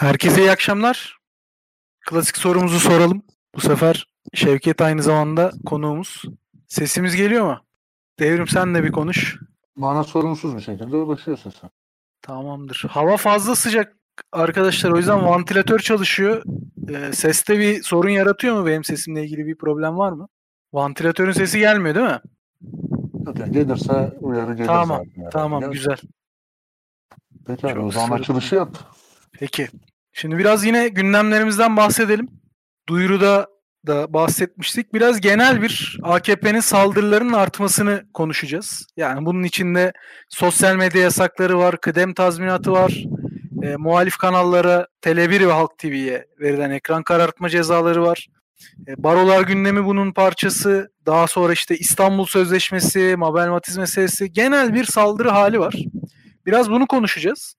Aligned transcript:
Herkese 0.00 0.40
iyi 0.40 0.50
akşamlar. 0.50 1.18
Klasik 2.00 2.36
sorumuzu 2.36 2.80
soralım. 2.80 3.22
Bu 3.54 3.60
sefer 3.60 4.06
Şevket 4.34 4.80
aynı 4.80 5.02
zamanda 5.02 5.52
konuğumuz. 5.66 6.22
Sesimiz 6.68 7.16
geliyor 7.16 7.44
mu? 7.46 7.60
Devrim 8.18 8.48
sen 8.48 8.74
de 8.74 8.84
bir 8.84 8.92
konuş. 8.92 9.38
Bana 9.76 10.04
sorunsuz 10.04 10.56
bir 10.56 10.60
şekilde 10.60 10.96
ulaşıyor 10.96 11.36
sesin. 11.36 11.70
Tamamdır. 12.22 12.86
Hava 12.90 13.16
fazla 13.16 13.54
sıcak 13.56 13.96
arkadaşlar. 14.32 14.90
O 14.90 14.96
yüzden 14.96 15.26
vantilatör 15.26 15.78
çalışıyor. 15.78 16.42
Ee, 16.88 17.12
seste 17.12 17.58
bir 17.58 17.82
sorun 17.82 18.10
yaratıyor 18.10 18.56
mu? 18.60 18.66
Benim 18.66 18.84
sesimle 18.84 19.24
ilgili 19.24 19.46
bir 19.46 19.56
problem 19.56 19.98
var 19.98 20.12
mı? 20.12 20.28
Vantilatörün 20.72 21.32
sesi 21.32 21.58
gelmiyor 21.58 21.94
değil 21.94 22.06
mi? 22.06 22.20
Yok 23.26 23.38
yani 23.38 23.52
gelirse 23.52 24.16
uyarı 24.20 24.54
gelir 24.54 24.66
Tamam, 24.66 25.04
zaten. 25.16 25.30
Tamam 25.30 25.70
güzel. 25.70 25.98
Peki 27.46 27.66
abi, 27.66 27.74
Çok 27.74 27.84
o 27.84 27.90
zaman 27.90 28.06
sırıtma. 28.06 28.16
açılışı 28.16 28.54
yap. 28.54 28.76
Peki. 29.32 29.68
Şimdi 30.12 30.38
biraz 30.38 30.64
yine 30.64 30.88
gündemlerimizden 30.88 31.76
bahsedelim. 31.76 32.28
Duyuruda 32.88 33.46
da 33.86 34.12
bahsetmiştik. 34.12 34.94
Biraz 34.94 35.20
genel 35.20 35.62
bir 35.62 35.98
AKP'nin 36.02 36.60
saldırılarının 36.60 37.32
artmasını 37.32 38.04
konuşacağız. 38.14 38.86
Yani 38.96 39.26
bunun 39.26 39.42
içinde 39.42 39.92
sosyal 40.28 40.76
medya 40.76 41.02
yasakları 41.02 41.58
var, 41.58 41.80
kıdem 41.80 42.14
tazminatı 42.14 42.72
var, 42.72 43.04
e, 43.62 43.76
muhalif 43.76 44.16
kanallara, 44.16 44.86
Tele1 45.02 45.48
ve 45.48 45.52
Halk 45.52 45.78
TV'ye 45.78 46.26
verilen 46.40 46.70
ekran 46.70 47.02
karartma 47.02 47.48
cezaları 47.48 48.02
var. 48.02 48.28
E, 48.88 49.02
barolar 49.02 49.42
gündemi 49.42 49.84
bunun 49.84 50.12
parçası. 50.12 50.90
Daha 51.06 51.26
sonra 51.26 51.52
işte 51.52 51.76
İstanbul 51.76 52.26
Sözleşmesi, 52.26 53.14
Mabel 53.18 53.48
Matiz 53.48 53.76
meselesi. 53.76 54.32
Genel 54.32 54.74
bir 54.74 54.84
saldırı 54.84 55.28
hali 55.30 55.60
var. 55.60 55.74
Biraz 56.46 56.70
bunu 56.70 56.86
konuşacağız. 56.86 57.54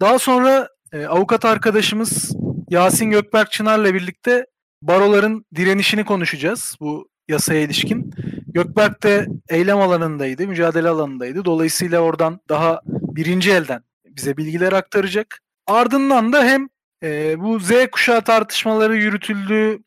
Daha 0.00 0.18
sonra 0.18 0.68
e, 0.94 1.06
avukat 1.06 1.44
arkadaşımız 1.44 2.36
Yasin 2.70 3.10
Gökberk 3.10 3.52
Çınar'la 3.52 3.94
birlikte 3.94 4.46
baroların 4.82 5.44
direnişini 5.54 6.04
konuşacağız 6.04 6.76
bu 6.80 7.08
yasaya 7.28 7.60
ilişkin. 7.60 8.14
Gökberk 8.46 9.02
de 9.02 9.26
eylem 9.48 9.78
alanındaydı, 9.78 10.48
mücadele 10.48 10.88
alanındaydı. 10.88 11.44
Dolayısıyla 11.44 12.00
oradan 12.00 12.40
daha 12.48 12.80
birinci 12.86 13.50
elden 13.50 13.82
bize 14.06 14.36
bilgiler 14.36 14.72
aktaracak. 14.72 15.40
Ardından 15.66 16.32
da 16.32 16.44
hem 16.44 16.68
e, 17.02 17.40
bu 17.40 17.60
Z 17.60 17.70
kuşağı 17.92 18.22
tartışmaları 18.22 18.96
yürütüldüğü, 18.96 19.78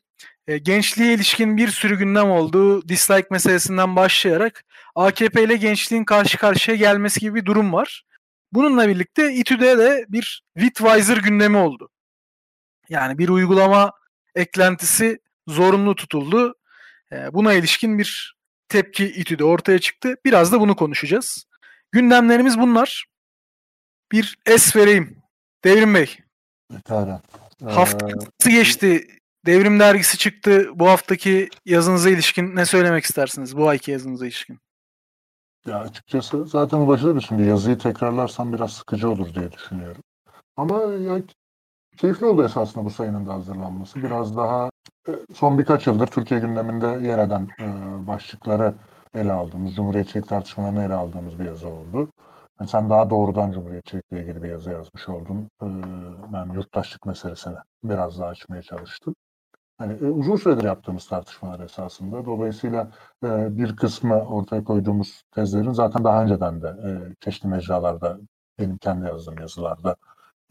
e, 0.46 0.58
gençliğe 0.58 1.14
ilişkin 1.14 1.56
bir 1.56 1.68
sürü 1.68 1.98
gündem 1.98 2.30
olduğu 2.30 2.88
dislike 2.88 3.28
meselesinden 3.30 3.96
başlayarak 3.96 4.64
AKP 4.94 5.44
ile 5.44 5.56
gençliğin 5.56 6.04
karşı 6.04 6.38
karşıya 6.38 6.76
gelmesi 6.76 7.20
gibi 7.20 7.34
bir 7.34 7.46
durum 7.46 7.72
var. 7.72 8.04
Bununla 8.52 8.88
birlikte 8.88 9.32
İTÜ'de 9.32 9.78
de 9.78 10.04
bir 10.08 10.42
Bitwiser 10.56 11.16
gündemi 11.16 11.56
oldu. 11.56 11.90
Yani 12.88 13.18
bir 13.18 13.28
uygulama 13.28 13.92
eklentisi 14.34 15.18
zorunlu 15.48 15.94
tutuldu. 15.94 16.54
Ee, 17.12 17.32
Buna 17.32 17.52
ilişkin 17.52 17.98
bir 17.98 18.36
tepki 18.68 19.04
İTÜ'de 19.06 19.44
ortaya 19.44 19.78
çıktı. 19.78 20.16
Biraz 20.24 20.52
da 20.52 20.60
bunu 20.60 20.76
konuşacağız. 20.76 21.44
Gündemlerimiz 21.92 22.58
bunlar. 22.58 23.06
Bir 24.12 24.38
es 24.46 24.76
vereyim. 24.76 25.22
Devrim 25.64 25.94
Bey, 25.94 26.18
Pekala. 26.74 27.22
Ee, 27.62 27.70
hafta 27.70 28.06
nasıl 28.06 28.50
geçti? 28.50 29.06
Devrim 29.46 29.80
dergisi 29.80 30.18
çıktı. 30.18 30.70
Bu 30.74 30.88
haftaki 30.88 31.48
yazınıza 31.64 32.10
ilişkin 32.10 32.56
ne 32.56 32.66
söylemek 32.66 33.04
istersiniz? 33.04 33.56
Bu 33.56 33.68
ayki 33.68 33.90
yazınıza 33.90 34.26
ilişkin. 34.26 34.60
Ya 35.68 35.78
açıkçası 35.78 36.46
zaten 36.46 36.88
da 36.88 37.20
şimdi 37.20 37.42
yazıyı 37.42 37.78
tekrarlarsam 37.78 38.52
biraz 38.52 38.72
sıkıcı 38.72 39.10
olur 39.10 39.34
diye 39.34 39.52
düşünüyorum. 39.52 40.02
Ama 40.56 40.82
ya, 40.82 41.22
keyifli 41.96 42.26
oldu 42.26 42.44
esasında 42.44 42.84
bu 42.84 42.90
sayının 42.90 43.26
da 43.26 43.34
hazırlanması. 43.34 44.02
Biraz 44.02 44.36
daha 44.36 44.70
e, 45.08 45.12
son 45.34 45.58
birkaç 45.58 45.86
yıldır 45.86 46.06
Türkiye 46.06 46.40
gündeminde 46.40 46.86
yer 46.86 47.18
eden 47.18 47.48
e, 47.60 47.66
başlıkları 48.06 48.74
ele 49.14 49.32
aldığımız, 49.32 49.74
Cumhuriyetçilik 49.74 50.28
tartışmalarını 50.28 50.84
ele 50.84 50.94
aldığımız 50.94 51.38
bir 51.38 51.44
yazı 51.44 51.68
oldu. 51.68 52.08
Yani 52.60 52.70
sen 52.70 52.90
daha 52.90 53.10
doğrudan 53.10 53.52
Cumhuriyetçilikle 53.52 54.20
ilgili 54.22 54.42
bir 54.42 54.48
yazı 54.48 54.70
yazmış 54.70 55.08
oldun. 55.08 55.50
E, 55.62 55.66
ben 56.32 56.52
yurttaşlık 56.54 57.06
meselesini 57.06 57.56
biraz 57.84 58.20
daha 58.20 58.28
açmaya 58.28 58.62
çalıştım. 58.62 59.14
Hani 59.78 59.92
e, 59.92 60.04
uzun 60.06 60.36
süredir 60.36 60.64
yaptığımız 60.64 61.08
tartışmalar 61.08 61.60
esasında. 61.60 62.24
Dolayısıyla 62.26 62.90
e, 63.24 63.58
bir 63.58 63.76
kısmı 63.76 64.14
ortaya 64.14 64.64
koyduğumuz 64.64 65.22
tezlerin 65.34 65.72
zaten 65.72 66.04
daha 66.04 66.22
önceden 66.22 66.62
de 66.62 66.68
e, 66.68 67.14
çeşitli 67.20 67.48
mecralarda 67.48 68.18
benim 68.58 68.78
kendi 68.78 69.06
yazdığım 69.06 69.38
yazılarda 69.38 69.96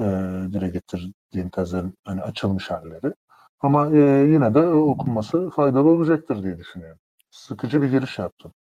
e, 0.01 0.05
dile 0.53 0.69
getirdiğim 0.69 1.49
tezlerin 1.49 1.93
hani 2.03 2.21
açılmış 2.21 2.71
halleri. 2.71 3.13
Ama 3.59 3.87
e, 3.87 3.99
yine 4.27 4.53
de 4.53 4.59
okunması 4.67 5.49
faydalı 5.49 5.89
olacaktır 5.89 6.43
diye 6.43 6.57
düşünüyorum. 6.57 6.99
Sıkıcı 7.31 7.81
bir 7.81 7.89
giriş 7.89 8.19
yaptım. 8.19 8.53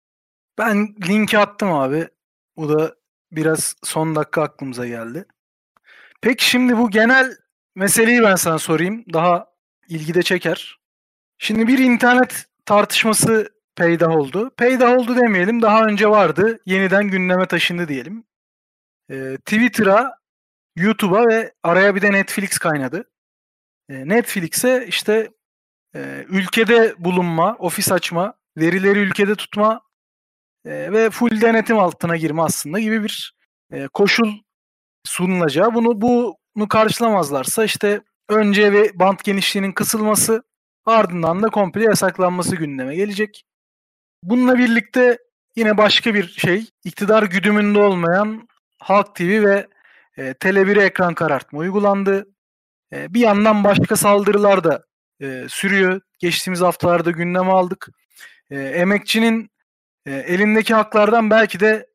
Ben 0.58 0.94
linki 1.08 1.38
attım 1.38 1.72
abi. 1.72 2.08
Bu 2.56 2.68
da 2.68 2.94
biraz 3.32 3.74
son 3.82 4.16
dakika 4.16 4.42
aklımıza 4.42 4.86
geldi. 4.86 5.24
Peki 6.22 6.48
şimdi 6.48 6.78
bu 6.78 6.90
genel 6.90 7.36
meseleyi 7.74 8.22
ben 8.22 8.34
sana 8.34 8.58
sorayım. 8.58 9.04
Daha 9.12 9.55
ilgide 9.88 10.22
çeker. 10.22 10.78
Şimdi 11.38 11.68
bir 11.68 11.78
internet 11.78 12.46
tartışması 12.64 13.48
peydah 13.76 14.10
oldu. 14.10 14.50
Peydah 14.56 14.98
oldu 14.98 15.16
demeyelim. 15.16 15.62
Daha 15.62 15.84
önce 15.84 16.10
vardı. 16.10 16.58
Yeniden 16.66 17.08
gündeme 17.08 17.46
taşındı 17.46 17.88
diyelim. 17.88 18.24
Ee, 19.10 19.36
Twitter'a, 19.36 20.18
YouTube'a 20.76 21.26
ve 21.28 21.54
araya 21.62 21.94
bir 21.94 22.02
de 22.02 22.12
Netflix 22.12 22.58
kaynadı. 22.58 23.10
Ee, 23.88 24.08
Netflix'e 24.08 24.86
işte 24.88 25.30
e, 25.94 26.24
ülkede 26.28 26.94
bulunma, 26.98 27.56
ofis 27.58 27.92
açma, 27.92 28.34
verileri 28.56 28.98
ülkede 28.98 29.34
tutma 29.34 29.80
e, 30.64 30.92
ve 30.92 31.10
full 31.10 31.40
denetim 31.40 31.78
altına 31.78 32.16
girme 32.16 32.42
aslında 32.42 32.80
gibi 32.80 33.04
bir 33.04 33.34
e, 33.72 33.88
koşul 33.88 34.32
sunulacağı. 35.04 35.74
Bunu 35.74 36.00
bunu 36.00 36.68
karşılamazlarsa 36.68 37.64
işte 37.64 38.00
önce 38.28 38.72
ve 38.72 38.90
bant 38.98 39.24
genişliğinin 39.24 39.72
kısılması 39.72 40.42
ardından 40.86 41.42
da 41.42 41.48
komple 41.48 41.84
yasaklanması 41.84 42.56
gündeme 42.56 42.96
gelecek. 42.96 43.44
Bununla 44.22 44.58
birlikte 44.58 45.18
yine 45.56 45.76
başka 45.76 46.14
bir 46.14 46.28
şey 46.28 46.66
iktidar 46.84 47.22
güdümünde 47.22 47.78
olmayan 47.78 48.48
Halk 48.78 49.14
TV 49.14 49.22
ve 49.44 49.66
e, 50.16 50.30
Tele1'e 50.30 50.84
ekran 50.84 51.14
karartma 51.14 51.58
uygulandı. 51.58 52.26
E, 52.92 53.14
bir 53.14 53.20
yandan 53.20 53.64
başka 53.64 53.96
saldırılar 53.96 54.64
da 54.64 54.84
e, 55.20 55.46
sürüyor. 55.48 56.00
Geçtiğimiz 56.18 56.60
haftalarda 56.60 57.10
gündeme 57.10 57.50
aldık. 57.50 57.88
E, 58.50 58.60
emekçinin 58.60 59.50
e, 60.06 60.12
elindeki 60.12 60.74
haklardan 60.74 61.30
belki 61.30 61.60
de 61.60 61.86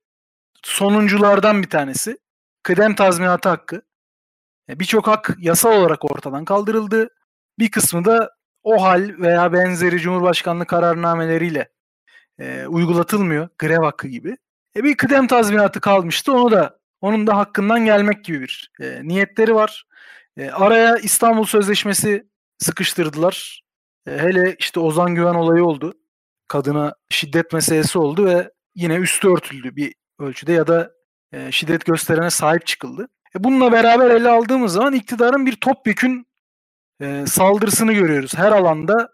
sonunculardan 0.63 1.63
bir 1.63 1.69
tanesi. 1.69 2.17
Kıdem 2.63 2.95
tazminatı 2.95 3.49
hakkı. 3.49 3.81
Birçok 4.79 5.07
hak 5.07 5.35
yasal 5.39 5.71
olarak 5.71 6.11
ortadan 6.11 6.45
kaldırıldı. 6.45 7.09
Bir 7.59 7.71
kısmı 7.71 8.05
da 8.05 8.31
o 8.63 8.83
hal 8.83 9.15
veya 9.19 9.53
benzeri 9.53 9.99
Cumhurbaşkanlığı 9.99 10.65
kararnameleriyle 10.65 11.69
e, 12.39 12.65
uygulatılmıyor. 12.67 13.49
Grev 13.57 13.83
hakkı 13.83 14.07
gibi. 14.07 14.37
E, 14.75 14.83
bir 14.83 14.97
kıdem 14.97 15.27
tazminatı 15.27 15.81
kalmıştı. 15.81 16.33
Onu 16.33 16.51
da 16.51 16.79
onun 17.01 17.27
da 17.27 17.37
hakkından 17.37 17.85
gelmek 17.85 18.25
gibi 18.25 18.41
bir 18.41 18.71
e, 18.81 18.99
niyetleri 19.03 19.55
var. 19.55 19.85
E, 20.37 20.49
araya 20.49 20.97
İstanbul 20.97 21.45
Sözleşmesi 21.45 22.27
sıkıştırdılar. 22.57 23.63
E, 24.07 24.11
hele 24.11 24.55
işte 24.59 24.79
Ozan 24.79 25.15
Güven 25.15 25.33
olayı 25.33 25.65
oldu. 25.65 25.93
Kadına 26.47 26.95
şiddet 27.09 27.53
meselesi 27.53 27.99
oldu 27.99 28.25
ve 28.25 28.51
yine 28.75 28.95
üstü 28.95 29.29
örtüldü 29.29 29.75
bir 29.75 29.93
ölçüde 30.19 30.53
ya 30.53 30.67
da 30.67 30.91
e, 31.31 31.51
şiddet 31.51 31.85
gösterene 31.85 32.29
sahip 32.29 32.65
çıkıldı. 32.65 33.07
E, 33.35 33.43
bununla 33.43 33.71
beraber 33.71 34.09
ele 34.09 34.29
aldığımız 34.29 34.73
zaman 34.73 34.93
iktidarın 34.93 35.45
bir 35.45 35.55
topyekün 35.55 36.27
e, 37.01 37.25
saldırısını 37.27 37.93
görüyoruz. 37.93 38.37
Her 38.37 38.51
alanda 38.51 39.09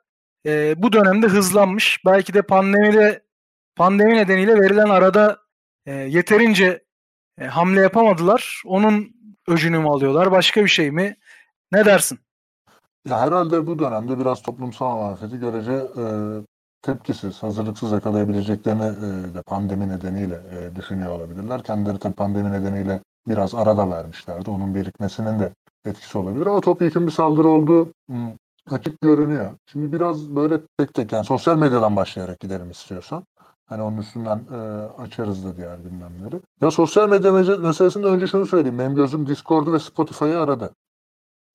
e, 0.46 0.82
bu 0.82 0.92
dönemde 0.94 1.28
hızlanmış. 1.28 2.02
Belki 2.06 2.34
de 2.34 2.42
pandemide 2.42 3.24
pandemi 3.76 4.16
nedeniyle 4.16 4.62
verilen 4.62 4.90
arada 4.90 5.38
e, 5.86 5.94
yeterince 5.94 6.84
e, 7.42 7.46
hamle 7.46 7.82
yapamadılar. 7.82 8.62
Onun 8.66 9.16
öcünü 9.48 9.80
mü 9.80 9.88
alıyorlar? 9.88 10.32
Başka 10.32 10.64
bir 10.64 10.70
şey 10.70 10.92
mi? 10.92 11.18
Ne 11.72 11.86
dersin? 11.86 12.20
Ya 13.10 13.20
herhalde 13.20 13.68
bu 13.68 13.80
dönemde 13.80 14.20
biraz 14.20 14.42
toplumsal 14.42 14.98
muhalefeti 14.98 15.40
görece 15.40 15.72
e, 15.74 16.06
tepkisiz, 16.82 17.44
hazırlıksız 17.44 17.92
yakalayabileceklerini 17.92 18.84
e, 18.86 19.34
de 19.34 19.42
pandemi 19.42 19.90
nedeniyle 19.90 20.36
e, 20.36 20.76
düşünüyor 20.76 21.12
olabilirler. 21.12 21.64
Kendileri 21.64 22.00
tabii 22.00 22.14
pandemi 22.14 22.52
nedeniyle 22.52 23.02
biraz 23.28 23.56
arada 23.56 23.90
vermişlerdi. 23.90 24.52
Onun 24.52 24.76
birikmesinin 24.76 25.40
de 25.40 25.54
etkisi 25.86 26.18
olabilir. 26.18 26.46
Ama 26.46 26.62
topyekun 26.62 27.08
bir 27.08 27.12
saldırı 27.12 27.48
olduğu 27.48 27.94
hmm, 28.08 28.32
açık 28.72 29.02
görünüyor. 29.02 29.52
Şimdi 29.66 29.94
biraz 29.94 30.36
böyle 30.36 30.62
tek 30.78 30.94
tek 30.94 31.12
yani 31.12 31.26
sosyal 31.26 31.58
medyadan 31.58 31.96
başlayarak 31.96 32.40
gidelim 32.40 32.72
istiyorsan. 32.72 33.24
Hani 33.66 33.82
onun 33.82 33.98
üstünden 33.98 34.42
e, 34.52 34.58
açarız 35.02 35.46
da 35.46 35.58
diğer 35.58 35.78
gündemleri. 35.78 36.42
Ya 36.62 36.72
sosyal 36.72 37.10
medya 37.10 37.32
meselesinde 37.58 38.08
önce 38.08 38.28
şunu 38.28 38.46
söyleyeyim. 38.46 38.80
Benim 38.80 38.96
gözüm 38.96 39.28
Discord'u 39.28 39.74
ve 39.74 39.80
Spotify'ı 39.80 40.40
aradı. 40.40 40.74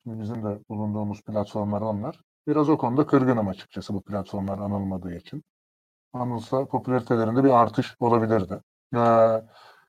Şimdi 0.03 0.23
bizim 0.23 0.45
de 0.45 0.59
bulunduğumuz 0.69 1.23
platformlar 1.23 1.81
onlar. 1.81 2.21
Biraz 2.47 2.69
o 2.69 2.79
konuda 2.79 3.07
kırgınım 3.07 3.49
açıkçası 3.49 3.95
bu 3.95 4.03
platformlar 4.03 4.59
anılmadığı 4.59 5.15
için. 5.15 5.45
Anılsa 6.13 6.65
popülaritelerinde 6.65 7.45
bir 7.45 7.51
artış 7.51 7.97
olabilirdi. 8.01 8.61
Ee, 8.97 9.43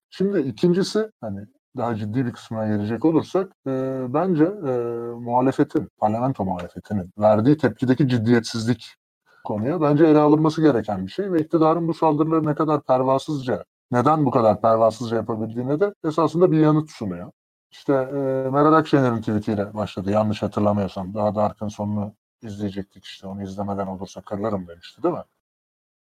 şimdi 0.09 0.39
ikincisi 0.39 1.11
hani 1.21 1.45
daha 1.77 1.95
ciddi 1.95 2.25
bir 2.25 2.31
kısmına 2.31 2.67
gelecek 2.67 3.05
olursak 3.05 3.51
e, 3.67 4.03
bence 4.13 4.43
e, 4.43 4.71
muhalefetin, 5.19 5.89
parlamento 5.97 6.45
muhalefetinin 6.45 7.11
verdiği 7.19 7.57
tepkideki 7.57 8.07
ciddiyetsizlik 8.07 8.95
konuya 9.43 9.81
bence 9.81 10.05
ele 10.05 10.19
alınması 10.19 10.61
gereken 10.61 11.05
bir 11.05 11.11
şey 11.11 11.31
ve 11.31 11.41
iktidarın 11.41 11.87
bu 11.87 11.93
saldırıları 11.93 12.45
ne 12.45 12.55
kadar 12.55 12.81
pervasızca, 12.83 13.65
neden 13.91 14.25
bu 14.25 14.31
kadar 14.31 14.61
pervasızca 14.61 15.17
yapabildiğine 15.17 15.79
de 15.79 15.93
esasında 16.05 16.51
bir 16.51 16.59
yanıt 16.59 16.91
sunuyor. 16.91 17.31
İşte 17.71 17.93
e, 17.93 18.49
Meral 18.49 18.73
Akşener'in 18.73 19.19
tweetiyle 19.19 19.73
başladı 19.73 20.11
yanlış 20.11 20.41
hatırlamıyorsam. 20.41 21.13
Daha 21.13 21.35
da 21.35 21.43
Arkın 21.43 21.67
sonunu 21.67 22.13
izleyecektik 22.41 23.05
işte 23.05 23.27
onu 23.27 23.43
izlemeden 23.43 23.87
olursa 23.87 24.21
kırlarım 24.21 24.67
demişti 24.67 25.03
değil 25.03 25.15
mi? 25.15 25.23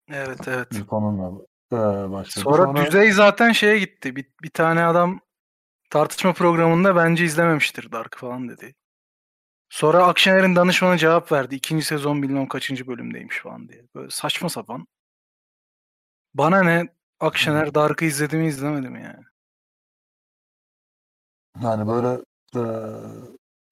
Evet 0.10 0.48
evet. 0.48 0.72
Bir 0.72 0.86
konunla 0.86 1.42
e, 1.72 1.78
başladı. 2.12 2.44
Sonra, 2.44 2.86
düzey 2.86 3.12
zaten 3.12 3.52
şeye 3.52 3.80
gitti. 3.80 4.16
Bir, 4.16 4.26
bir 4.44 4.50
tane 4.50 4.84
adam 4.84 5.20
tartışma 5.96 6.34
programında 6.34 6.96
bence 6.96 7.26
izlememiştir 7.26 7.92
Dark 7.92 8.18
falan 8.18 8.50
dedi. 8.50 8.76
Sonra 9.70 10.06
Akşener'in 10.08 10.56
danışmanı 10.56 10.98
cevap 10.98 11.32
verdi. 11.32 11.56
İkinci 11.56 11.86
sezon 11.86 12.24
bilmem 12.24 12.48
kaçıncı 12.48 12.88
bölümdeymiş 12.88 13.40
falan 13.40 13.70
diye. 13.70 13.86
Böyle 13.96 14.10
saçma 14.10 14.50
sapan. 14.50 14.88
Bana 16.34 16.64
ne 16.64 16.88
Akşener 17.20 17.76
Dark'ı 17.76 18.06
izledim 18.06 18.40
mi 18.40 18.48
izlemedim 18.48 18.96
yani. 18.96 19.24
Yani 21.62 21.88
böyle 21.88 22.22
e, 22.56 22.62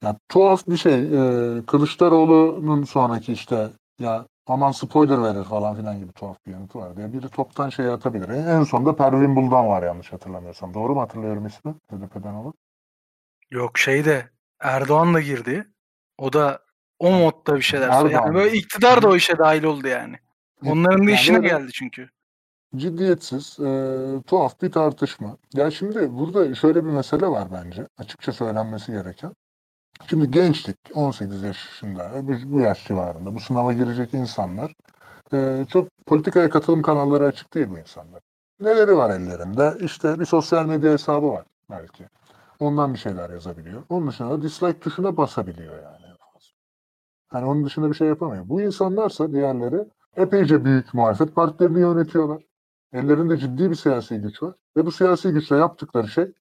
ya 0.04 0.18
tuhaf 0.30 0.68
bir 0.68 0.78
şey. 0.78 0.94
E, 0.94 1.66
Kılıçdaroğlu'nun 1.66 2.84
sonraki 2.84 3.34
işte 3.34 3.70
ya 4.00 4.28
aman 4.48 4.72
spoiler 4.72 5.24
verir 5.24 5.44
falan 5.44 5.76
filan 5.76 6.00
gibi 6.00 6.12
tuhaf 6.12 6.46
bir 6.46 6.52
yanıtı 6.52 6.80
var 6.80 6.98
diye. 6.98 7.14
Biri 7.14 7.30
toptan 7.30 7.70
şey 7.70 7.90
atabilir. 7.90 8.30
En 8.30 8.64
sonunda 8.64 8.96
Pervin 8.96 9.36
Buldan 9.36 9.68
var 9.68 9.84
yanlış 9.84 10.14
hatırlamıyorsam. 10.14 10.74
Doğru 10.74 10.96
mu 10.96 11.02
hatırlıyorum 11.02 11.46
ismi? 11.46 11.72
HDP'den 11.72 12.34
olan. 12.34 12.54
Yok 13.52 13.78
şeyde 13.78 14.30
Erdoğan 14.60 15.14
da 15.14 15.22
girdi. 15.22 15.68
O 16.18 16.34
da 16.34 16.60
o 17.00 17.12
modda 17.12 17.56
bir 17.56 17.62
şeyler. 17.62 17.90
Erdoğan. 17.90 18.10
Yani 18.10 18.36
böyle 18.36 18.58
iktidar 18.58 19.02
da 19.02 19.08
o 19.08 19.16
işe 19.16 19.38
dahil 19.38 19.64
oldu 19.64 19.88
yani. 19.88 20.16
Onların 20.66 21.00
da 21.00 21.10
yani 21.10 21.14
işine 21.14 21.40
geldi 21.40 21.72
çünkü. 21.72 22.10
Ciddiyetsiz, 22.76 23.60
e, 23.60 24.22
tuhaf 24.28 24.62
bir 24.62 24.72
tartışma. 24.72 25.38
Ya 25.54 25.72
şimdi 25.72 26.14
burada 26.14 26.56
şöyle 26.56 26.86
bir 26.86 26.90
mesele 26.90 27.28
var 27.28 27.48
bence. 27.54 27.88
Açıkça 27.98 28.34
söylenmesi 28.34 28.92
gereken. 28.92 29.34
Şimdi 30.10 30.32
gençlik, 30.32 30.78
18 30.94 31.44
yaşında, 31.44 32.12
bu 32.46 32.60
yaş 32.60 32.88
civarında 32.88 33.36
bu 33.36 33.40
sınava 33.40 33.74
girecek 33.74 34.14
insanlar 34.14 34.74
e, 35.34 35.66
çok 35.70 35.88
politikaya 36.06 36.50
katılım 36.50 36.82
kanalları 36.82 37.26
açık 37.26 37.54
değil 37.54 37.68
bu 37.70 37.78
insanlar. 37.78 38.22
Neleri 38.60 38.98
var 38.98 39.10
ellerinde? 39.10 39.78
İşte 39.80 40.20
bir 40.20 40.26
sosyal 40.26 40.66
medya 40.66 40.92
hesabı 40.92 41.28
var 41.28 41.46
belki. 41.70 42.06
Ondan 42.60 42.94
bir 42.94 43.00
şeyler 43.00 43.30
yazabiliyor. 43.30 43.84
Onun 43.90 44.08
dışında 44.08 44.30
da 44.30 44.42
dislike 44.42 44.80
tuşuna 44.80 45.18
basabiliyor 45.18 45.84
yani. 45.84 46.14
Hani 47.34 47.46
onun 47.46 47.66
dışında 47.66 47.90
bir 47.90 47.96
şey 47.96 48.08
yapamıyor. 48.08 48.50
Bu 48.50 48.62
insanlarsa 48.62 49.32
diğerleri 49.32 49.86
epeyce 50.16 50.66
büyük 50.66 50.94
muhalefet 50.94 51.36
partilerini 51.36 51.80
yönetiyorlar. 51.80 52.44
Ellerinde 52.94 53.38
ciddi 53.38 53.70
bir 53.70 53.76
siyasi 53.76 54.18
güç 54.18 54.44
var. 54.44 54.54
Ve 54.78 54.86
bu 54.86 54.92
siyasi 54.92 55.32
güçle 55.32 55.56
yaptıkları 55.56 56.08
şey 56.08 56.32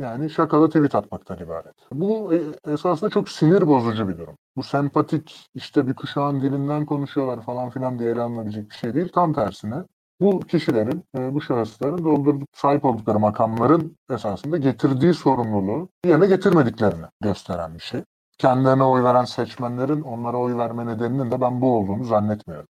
yani 0.00 0.30
şakalı 0.30 0.68
tweet 0.68 0.94
atmaktan 0.94 1.38
ibaret. 1.38 1.74
Bu 1.92 2.34
e, 2.34 2.40
esasında 2.72 3.10
çok 3.10 3.28
sinir 3.28 3.66
bozucu 3.66 4.08
bir 4.08 4.18
durum. 4.18 4.36
Bu 4.56 4.62
sempatik 4.62 5.50
işte 5.54 5.86
bir 5.86 5.94
kuşağın 5.94 6.40
dilinden 6.42 6.86
konuşuyorlar 6.86 7.44
falan 7.44 7.70
filan 7.70 7.98
diye 7.98 8.10
ele 8.10 8.20
alınabilecek 8.20 8.70
bir 8.70 8.74
şey 8.74 8.94
değil. 8.94 9.08
Tam 9.14 9.32
tersine 9.32 9.84
bu 10.20 10.40
kişilerin, 10.40 11.04
e, 11.18 11.34
bu 11.34 11.40
şahısların 11.40 12.04
doldurduk, 12.04 12.48
sahip 12.54 12.84
oldukları 12.84 13.18
makamların 13.18 13.96
esasında 14.10 14.56
getirdiği 14.56 15.14
sorumluluğu 15.14 15.88
yerine 16.04 16.26
getirmediklerini 16.26 17.06
gösteren 17.20 17.74
bir 17.74 17.80
şey. 17.80 18.04
Kendilerine 18.38 18.84
oy 18.84 19.02
veren 19.04 19.24
seçmenlerin 19.24 20.02
onlara 20.02 20.36
oy 20.36 20.56
verme 20.56 20.86
nedeninin 20.86 21.30
de 21.30 21.40
ben 21.40 21.60
bu 21.60 21.76
olduğunu 21.76 22.04
zannetmiyorum 22.04 22.68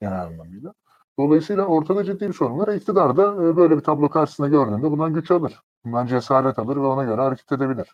genel 0.00 0.22
anlamıyla. 0.22 0.74
Dolayısıyla 1.22 1.66
ortada 1.66 2.04
ciddi 2.04 2.28
bir 2.28 2.32
sorun 2.32 2.58
var. 2.58 2.74
İktidar 2.74 3.16
da 3.16 3.22
e, 3.22 3.56
böyle 3.56 3.76
bir 3.76 3.80
tablo 3.80 4.08
karşısında 4.08 4.48
gördüğünde 4.48 4.90
bundan 4.90 5.14
güç 5.14 5.30
alır. 5.30 5.60
Bundan 5.84 6.06
cesaret 6.06 6.58
alır 6.58 6.76
ve 6.76 6.80
ona 6.80 7.04
göre 7.04 7.20
hareket 7.20 7.52
edebilir. 7.52 7.86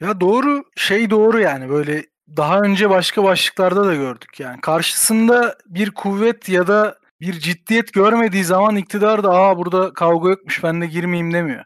Ya 0.00 0.20
doğru 0.20 0.64
şey 0.76 1.10
doğru 1.10 1.40
yani 1.40 1.70
böyle 1.70 2.04
daha 2.36 2.60
önce 2.60 2.90
başka 2.90 3.24
başlıklarda 3.24 3.86
da 3.86 3.94
gördük 3.94 4.40
yani. 4.40 4.60
Karşısında 4.60 5.56
bir 5.66 5.90
kuvvet 5.90 6.48
ya 6.48 6.66
da 6.66 6.98
bir 7.20 7.32
ciddiyet 7.32 7.92
görmediği 7.92 8.44
zaman 8.44 8.76
iktidar 8.76 9.24
da 9.24 9.30
aa 9.30 9.58
burada 9.58 9.92
kavga 9.92 10.28
yokmuş 10.28 10.64
ben 10.64 10.80
de 10.80 10.86
girmeyeyim 10.86 11.32
demiyor. 11.32 11.64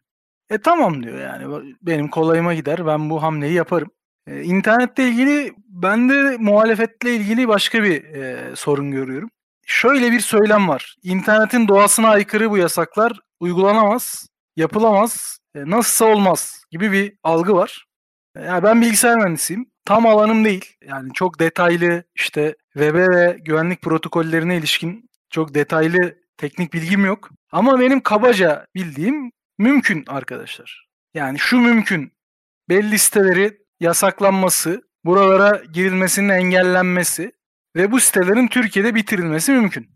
E 0.51 0.59
tamam 0.59 1.03
diyor 1.03 1.21
yani 1.21 1.75
benim 1.83 2.09
kolayıma 2.09 2.55
gider 2.55 2.87
ben 2.87 3.11
bu 3.11 3.23
hamleyi 3.23 3.53
yaparım. 3.53 3.91
Ee, 4.27 4.43
internette 4.43 5.09
ilgili 5.09 5.53
ben 5.69 6.09
de 6.09 6.37
muhalefetle 6.39 7.15
ilgili 7.17 7.49
başka 7.49 7.83
bir 7.83 8.05
e, 8.05 8.57
sorun 8.57 8.91
görüyorum. 8.91 9.31
Şöyle 9.67 10.13
bir 10.13 10.21
söylem 10.21 10.69
var. 10.69 10.97
İnternetin 11.03 11.69
doğasına 11.69 12.09
aykırı 12.09 12.51
bu 12.51 12.59
yasaklar 12.59 13.13
uygulanamaz, 13.41 14.29
yapılamaz, 14.57 15.39
e, 15.55 15.71
nasılsa 15.71 16.05
olmaz 16.05 16.65
gibi 16.71 16.93
bir 16.93 17.13
algı 17.23 17.55
var. 17.55 17.87
E, 18.37 18.43
yani 18.43 18.63
ben 18.63 18.81
bilgisayar 18.81 19.17
mühendisiyim. 19.17 19.67
Tam 19.85 20.07
alanım 20.07 20.45
değil. 20.45 20.77
Yani 20.89 21.13
çok 21.13 21.39
detaylı 21.39 22.05
işte 22.15 22.57
web'e 22.73 23.09
ve 23.09 23.39
güvenlik 23.45 23.83
protokollerine 23.83 24.57
ilişkin 24.57 25.11
çok 25.31 25.55
detaylı 25.55 26.15
teknik 26.37 26.73
bilgim 26.73 27.05
yok. 27.05 27.31
Ama 27.53 27.81
benim 27.81 28.01
kabaca 28.01 28.67
bildiğim 28.75 29.33
mümkün 29.59 30.05
arkadaşlar. 30.07 30.87
Yani 31.15 31.39
şu 31.39 31.59
mümkün. 31.59 32.13
Belli 32.69 32.99
siteleri 32.99 33.59
yasaklanması, 33.81 34.83
buralara 35.05 35.63
girilmesinin 35.73 36.29
engellenmesi 36.29 37.33
ve 37.77 37.91
bu 37.91 38.01
sitelerin 38.01 38.49
Türkiye'de 38.49 38.95
bitirilmesi 38.95 39.53
mümkün. 39.53 39.91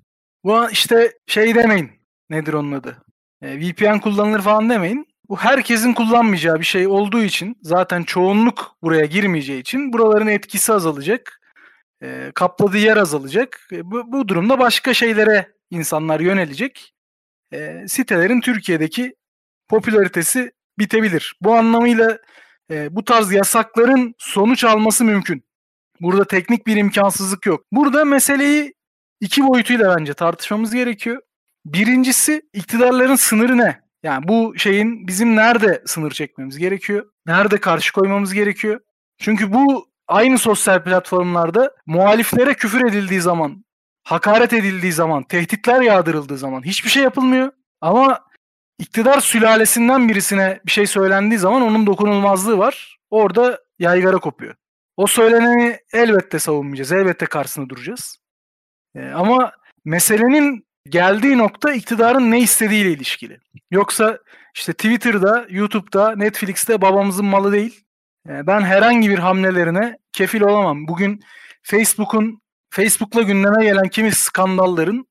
Bu 0.45 0.71
işte 0.71 1.13
şey 1.27 1.55
demeyin. 1.55 1.91
Nedir 2.31 2.53
onun 2.53 2.73
adı? 2.73 2.97
E, 3.43 3.61
VPN 3.61 3.99
kullanılır 3.99 4.41
falan 4.41 4.71
demeyin. 4.71 5.07
Bu 5.29 5.37
herkesin 5.37 5.93
kullanmayacağı 5.93 6.61
bir 6.61 6.65
şey 6.65 6.87
olduğu 6.87 7.23
için 7.23 7.57
zaten 7.63 8.03
çoğunluk 8.03 8.77
buraya 8.83 9.05
girmeyeceği 9.05 9.61
için 9.61 9.93
buraların 9.93 10.27
etkisi 10.27 10.73
azalacak. 10.73 11.41
E, 12.03 12.33
kapladığı 12.35 12.79
yer 12.79 12.97
azalacak. 12.97 13.69
E, 13.73 13.91
bu, 13.91 14.13
bu 14.13 14.29
durumda 14.29 14.59
başka 14.59 14.95
şeylere 14.95 15.53
insanlar 15.71 16.21
yönelecek. 16.21 16.95
E, 17.53 17.85
sitelerin 17.89 18.41
Türkiye'deki 18.41 19.15
popülaritesi 19.69 20.53
bitebilir. 20.79 21.37
Bu 21.41 21.55
anlamıyla 21.55 22.19
e, 22.71 22.97
bu 22.97 23.05
tarz 23.05 23.33
yasakların 23.33 24.15
sonuç 24.19 24.65
alması 24.65 25.05
mümkün. 25.05 25.48
Burada 26.03 26.25
teknik 26.25 26.67
bir 26.67 26.77
imkansızlık 26.77 27.47
yok. 27.47 27.65
Burada 27.73 28.05
meseleyi 28.05 28.75
iki 29.21 29.47
boyutuyla 29.47 29.97
bence 29.99 30.15
tartışmamız 30.15 30.75
gerekiyor. 30.75 31.21
Birincisi 31.67 32.43
iktidarların 32.53 33.17
sınırı 33.17 33.59
ne? 33.59 33.81
Yani 34.03 34.29
bu 34.29 34.55
şeyin 34.59 35.09
bizim 35.09 35.37
nerede 35.37 35.83
sınır 35.87 36.11
çekmemiz 36.11 36.59
gerekiyor? 36.59 37.07
Nerede 37.27 37.61
karşı 37.61 37.93
koymamız 37.93 38.35
gerekiyor? 38.35 38.81
Çünkü 39.19 39.53
bu 39.53 39.89
aynı 40.09 40.39
sosyal 40.39 40.83
platformlarda 40.85 41.71
muhaliflere 41.87 42.55
küfür 42.55 42.89
edildiği 42.89 43.21
zaman, 43.21 43.65
hakaret 44.05 44.53
edildiği 44.53 44.93
zaman, 44.93 45.23
tehditler 45.23 45.81
yağdırıldığı 45.81 46.39
zaman 46.39 46.63
hiçbir 46.63 46.91
şey 46.91 47.03
yapılmıyor. 47.03 47.53
Ama 47.81 48.21
iktidar 48.79 49.21
sülalesinden 49.21 50.09
birisine 50.09 50.61
bir 50.67 50.71
şey 50.71 50.87
söylendiği 50.87 51.39
zaman 51.39 51.63
onun 51.63 51.87
dokunulmazlığı 51.87 52.59
var. 52.59 52.99
Orada 53.11 53.61
yaygara 53.79 54.19
kopuyor. 54.19 54.55
O 54.99 55.07
söyleneni 55.07 55.79
elbette 55.93 56.39
savunmayacağız. 56.39 56.93
Elbette 56.93 57.27
karşısında 57.27 57.69
duracağız. 57.69 58.19
Ee, 58.95 59.07
ama 59.07 59.53
meselenin 59.85 60.67
geldiği 60.89 61.39
nokta 61.39 61.73
iktidarın 61.73 62.31
ne 62.31 62.41
istediğiyle 62.41 62.93
ilişkili. 62.93 63.41
Yoksa 63.71 64.19
işte 64.55 64.73
Twitter'da, 64.73 65.47
YouTube'da, 65.51 66.17
Netflix'te 66.17 66.81
babamızın 66.81 67.27
malı 67.27 67.53
değil. 67.53 67.85
Ee, 68.29 68.47
ben 68.47 68.61
herhangi 68.61 69.11
bir 69.11 69.19
hamlelerine 69.19 69.99
kefil 70.13 70.41
olamam. 70.41 70.89
Bugün 70.89 71.21
Facebook'un 71.63 72.43
Facebook'la 72.71 73.23
gündeme 73.23 73.65
gelen 73.65 73.89
kimi 73.89 74.13
skandalların 74.13 75.07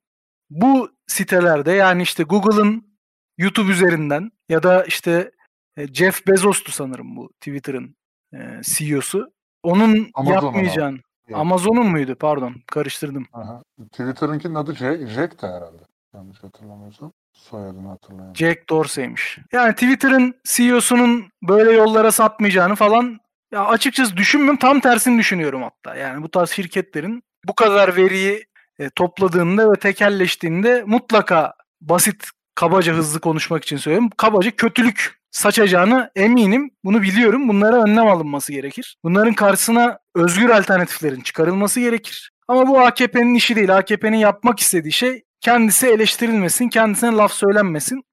bu 0.50 0.91
sitelerde 1.08 1.72
yani 1.72 2.01
işte 2.01 2.24
Google'ın 2.24 2.98
YouTube 3.38 3.72
üzerinden 3.72 4.32
ya 4.50 4.63
da 4.63 4.84
işte 4.84 5.32
e, 5.77 5.88
Jeff 5.88 6.27
Bezos'tu 6.27 6.72
sanırım 6.72 7.15
bu 7.15 7.29
Twitter'ın 7.39 7.96
e, 8.34 8.62
CEO'su. 8.63 9.37
Onun 9.63 10.09
Amazon 10.13 10.33
yapmayacağın 10.33 11.01
Amazon'un 11.33 11.87
muydu? 11.87 12.15
Pardon. 12.15 12.55
Karıştırdım. 12.67 13.27
Aha. 13.33 13.61
Twitter'ınkinin 13.91 14.55
adı 14.55 14.75
Jack, 14.75 15.07
Jack'ti 15.07 15.47
herhalde. 15.47 15.83
Yanlış 16.13 16.43
hatırlamıyorsam. 16.43 17.11
Soyadını 17.33 17.87
hatırlayamıyorum. 17.87 18.35
Jack 18.35 18.69
Dorsey'miş. 18.69 19.37
Yani 19.51 19.73
Twitter'ın 19.73 20.35
CEO'sunun 20.43 21.29
böyle 21.43 21.71
yollara 21.71 22.11
sapmayacağını 22.11 22.75
falan 22.75 23.19
Ya 23.51 23.65
açıkçası 23.65 24.17
düşünmüyorum. 24.17 24.59
Tam 24.59 24.79
tersini 24.79 25.19
düşünüyorum 25.19 25.63
hatta. 25.63 25.95
Yani 25.95 26.23
bu 26.23 26.29
tarz 26.31 26.49
şirketlerin 26.49 27.23
bu 27.45 27.55
kadar 27.55 27.95
veriyi 27.95 28.45
e, 28.79 28.89
topladığında 28.89 29.71
ve 29.71 29.75
tekelleştiğinde 29.75 30.83
mutlaka 30.87 31.53
basit, 31.81 32.29
kabaca 32.55 32.93
hızlı 32.93 33.19
konuşmak 33.19 33.63
için 33.63 33.77
söylüyorum. 33.77 34.09
Kabaca 34.17 34.51
kötülük 34.51 35.16
saçacağını 35.31 36.12
eminim. 36.15 36.72
Bunu 36.84 37.01
biliyorum. 37.01 37.50
Bunlara 37.50 37.84
önlem 37.84 38.07
alınması 38.07 38.51
gerekir. 38.51 38.98
Bunların 39.03 39.34
karşısına 39.34 40.00
özgür 40.15 40.50
alternatiflerin 40.50 41.22
çıkarılması 41.22 41.79
gerekir. 41.79 42.31
Ama 42.48 42.67
bu 42.67 42.79
AKP'nin 42.79 43.36
işi 43.36 43.55
değil. 43.55 43.77
AKP'nin 43.77 44.17
yapmak 44.17 44.60
istediği 44.60 44.91
şey 44.91 45.24
kendisi 45.41 45.88
eleştirilmesin, 45.88 46.69
kendisine 46.69 47.12
laf 47.12 47.34
söylenmesin. 47.34 48.03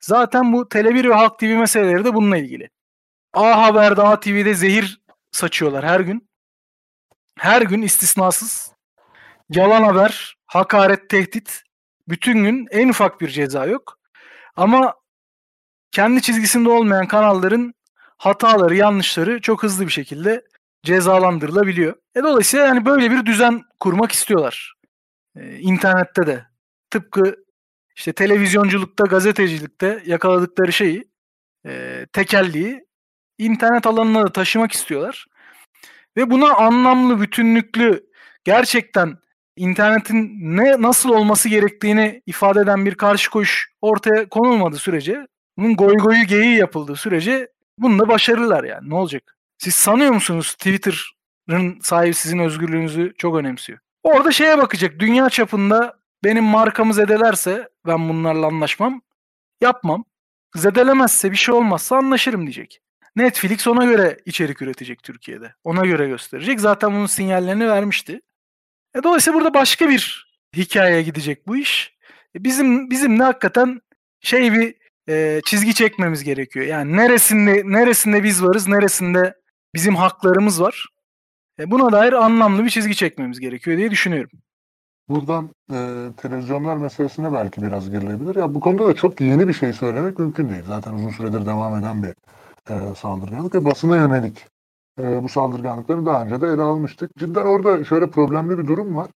Zaten 0.00 0.52
bu 0.52 0.62
Tele1 0.62 1.08
ve 1.08 1.14
Halk 1.14 1.38
TV 1.38 1.44
meseleleri 1.44 2.04
de 2.04 2.14
bununla 2.14 2.36
ilgili. 2.36 2.70
A 3.32 3.62
Haber'de, 3.62 4.02
A 4.02 4.20
TV'de 4.20 4.54
zehir 4.54 5.00
saçıyorlar 5.32 5.84
her 5.84 6.00
gün. 6.00 6.28
Her 7.38 7.62
gün 7.62 7.82
istisnasız. 7.82 8.72
Yalan 9.50 9.82
haber, 9.82 10.36
hakaret, 10.46 11.08
tehdit. 11.08 11.62
Bütün 12.08 12.44
gün 12.44 12.66
en 12.70 12.88
ufak 12.88 13.20
bir 13.20 13.28
ceza 13.28 13.66
yok. 13.66 13.98
Ama 14.56 14.94
kendi 15.92 16.22
çizgisinde 16.22 16.68
olmayan 16.68 17.06
kanalların 17.06 17.74
hataları, 18.18 18.76
yanlışları 18.76 19.40
çok 19.40 19.62
hızlı 19.62 19.86
bir 19.86 19.92
şekilde 19.92 20.44
cezalandırılabiliyor. 20.82 21.94
E 22.14 22.22
dolayısıyla 22.22 22.66
yani 22.66 22.84
böyle 22.84 23.10
bir 23.10 23.26
düzen 23.26 23.62
kurmak 23.80 24.12
istiyorlar. 24.12 24.74
Ee, 25.36 25.58
internette 25.58 26.26
de. 26.26 26.46
Tıpkı 26.90 27.36
işte 27.96 28.12
televizyonculukta, 28.12 29.04
gazetecilikte 29.04 30.02
yakaladıkları 30.06 30.72
şeyi, 30.72 31.04
e, 31.66 32.06
tekelliği 32.12 32.86
internet 33.38 33.86
alanına 33.86 34.22
da 34.22 34.32
taşımak 34.32 34.72
istiyorlar. 34.72 35.26
Ve 36.16 36.30
buna 36.30 36.54
anlamlı, 36.54 37.20
bütünlüklü, 37.20 38.06
gerçekten 38.44 39.18
internetin 39.56 40.30
ne 40.56 40.82
nasıl 40.82 41.10
olması 41.10 41.48
gerektiğini 41.48 42.22
ifade 42.26 42.60
eden 42.60 42.86
bir 42.86 42.94
karşı 42.94 43.30
koyuş 43.30 43.72
ortaya 43.80 44.28
konulmadığı 44.28 44.76
sürece, 44.76 45.26
bunun 45.56 45.76
goy 45.76 45.94
goyu 45.96 46.24
geyiği 46.24 46.56
yapıldığı 46.56 46.96
sürece 46.96 47.48
bunu 47.78 47.98
da 47.98 48.08
başarırlar 48.08 48.64
yani. 48.64 48.90
Ne 48.90 48.94
olacak? 48.94 49.36
Siz 49.58 49.74
sanıyor 49.74 50.12
musunuz 50.12 50.54
Twitter'ın 50.54 51.80
sahibi 51.80 52.14
sizin 52.14 52.38
özgürlüğünüzü 52.38 53.14
çok 53.18 53.36
önemsiyor? 53.36 53.78
Orada 54.02 54.32
şeye 54.32 54.58
bakacak. 54.58 54.98
Dünya 54.98 55.30
çapında 55.30 55.96
benim 56.24 56.44
markamı 56.44 56.94
zedelerse 56.94 57.68
ben 57.86 58.08
bunlarla 58.08 58.46
anlaşmam. 58.46 59.02
Yapmam. 59.60 60.04
Zedelemezse 60.56 61.30
bir 61.30 61.36
şey 61.36 61.54
olmazsa 61.54 61.96
anlaşırım 61.96 62.42
diyecek. 62.42 62.80
Netflix 63.16 63.66
ona 63.66 63.84
göre 63.84 64.18
içerik 64.26 64.62
üretecek 64.62 65.02
Türkiye'de. 65.02 65.54
Ona 65.64 65.86
göre 65.86 66.08
gösterecek. 66.08 66.60
Zaten 66.60 66.92
bunun 66.92 67.06
sinyallerini 67.06 67.68
vermişti. 67.68 68.20
E 68.94 69.02
dolayısıyla 69.02 69.38
burada 69.38 69.54
başka 69.54 69.88
bir 69.88 70.26
hikayeye 70.56 71.02
gidecek 71.02 71.46
bu 71.46 71.56
iş. 71.56 71.96
E 72.36 72.44
bizim 72.44 72.90
bizim 72.90 73.18
de 73.18 73.22
hakikaten 73.22 73.80
şey 74.20 74.52
bir 74.52 74.81
e, 75.08 75.40
çizgi 75.44 75.74
çekmemiz 75.74 76.24
gerekiyor. 76.24 76.66
Yani 76.66 76.96
neresinde 76.96 77.62
neresinde 77.64 78.22
biz 78.22 78.44
varız, 78.44 78.68
neresinde 78.68 79.34
bizim 79.74 79.96
haklarımız 79.96 80.60
var. 80.60 80.88
E 81.60 81.70
buna 81.70 81.92
dair 81.92 82.12
anlamlı 82.12 82.64
bir 82.64 82.70
çizgi 82.70 82.94
çekmemiz 82.94 83.40
gerekiyor 83.40 83.76
diye 83.76 83.90
düşünüyorum. 83.90 84.30
Buradan 85.08 85.50
e, 85.72 86.08
televizyonlar 86.16 86.76
meselesine 86.76 87.32
belki 87.32 87.62
biraz 87.62 87.90
girilebilir. 87.90 88.36
Ya 88.36 88.54
bu 88.54 88.60
konuda 88.60 88.86
da 88.86 88.94
çok 88.94 89.20
yeni 89.20 89.48
bir 89.48 89.52
şey 89.52 89.72
söylemek 89.72 90.18
mümkün 90.18 90.50
değil. 90.50 90.62
Zaten 90.66 90.92
uzun 90.92 91.10
süredir 91.10 91.46
devam 91.46 91.78
eden 91.78 92.02
bir 92.02 92.14
e, 92.70 92.94
saldırganlık 92.94 93.54
ve 93.54 93.64
basına 93.64 93.96
yönelik 93.96 94.46
e, 94.98 95.22
bu 95.22 95.28
saldırganlıkları 95.28 96.06
daha 96.06 96.24
önce 96.24 96.40
de 96.40 96.46
ele 96.46 96.62
almıştık. 96.62 97.16
Cidden 97.16 97.46
orada 97.46 97.84
şöyle 97.84 98.10
problemli 98.10 98.58
bir 98.58 98.66
durum 98.66 98.96
var. 98.96 99.10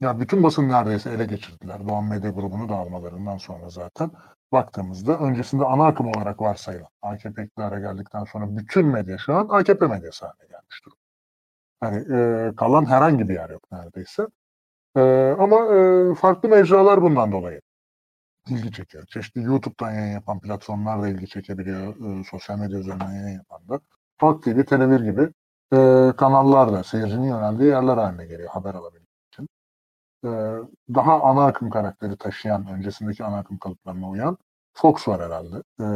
Ya 0.00 0.20
bütün 0.20 0.42
basın 0.42 0.68
neredeyse 0.68 1.10
ele 1.10 1.24
geçirdiler. 1.24 1.88
Doğan 1.88 2.04
Medya 2.04 2.30
grubunu 2.30 2.68
da 2.68 3.38
sonra 3.38 3.70
zaten 3.70 4.10
baktığımızda 4.52 5.18
öncesinde 5.18 5.64
ana 5.64 5.86
akım 5.86 6.06
olarak 6.06 6.40
varsayılan 6.40 6.88
AKP 7.02 7.44
iktidara 7.44 7.80
geldikten 7.80 8.24
sonra 8.24 8.56
bütün 8.56 8.86
medya 8.86 9.18
şu 9.18 9.34
an 9.34 9.48
AKP 9.50 9.86
medyası 9.86 10.26
haline 10.26 10.46
gelmiş 10.50 10.84
durum. 10.86 10.98
Yani 11.82 11.96
e, 12.16 12.52
kalan 12.56 12.86
herhangi 12.86 13.28
bir 13.28 13.34
yer 13.34 13.50
yok 13.50 13.72
neredeyse. 13.72 14.26
E, 14.96 15.00
ama 15.38 15.74
e, 15.74 16.14
farklı 16.14 16.48
mecralar 16.48 17.02
bundan 17.02 17.32
dolayı 17.32 17.60
ilgi 18.48 18.72
çekiyor. 18.72 19.06
Çeşitli 19.06 19.42
YouTube'dan 19.42 19.92
yayın 19.92 20.12
yapan 20.12 20.40
platformlar 20.40 21.02
da 21.02 21.08
ilgi 21.08 21.28
çekebiliyor. 21.28 22.20
E, 22.20 22.24
sosyal 22.24 22.58
medya 22.58 22.78
üzerinden 22.78 23.10
yayın 23.12 23.36
yapan 23.36 23.68
da. 23.68 23.80
Halk 24.18 24.42
TV, 24.42 24.48
Tele1 24.48 25.04
gibi 25.04 25.22
e, 25.72 25.76
kanallar 26.16 26.72
da 26.72 26.84
seyircinin 26.84 27.26
yöneldiği 27.26 27.68
yerler 27.68 27.96
haline 27.96 28.26
geliyor 28.26 28.48
haber 28.48 28.74
alabilmek 28.74 28.99
için. 28.99 28.99
E, 30.24 30.28
daha 30.94 31.22
ana 31.22 31.46
akım 31.46 31.70
karakteri 31.70 32.16
taşıyan, 32.16 32.66
öncesindeki 32.66 33.24
ana 33.24 33.38
akım 33.38 33.58
kalıplarına 33.58 34.10
uyan 34.10 34.38
Fox 34.74 35.08
var 35.08 35.22
herhalde. 35.22 35.56
E, 35.80 35.86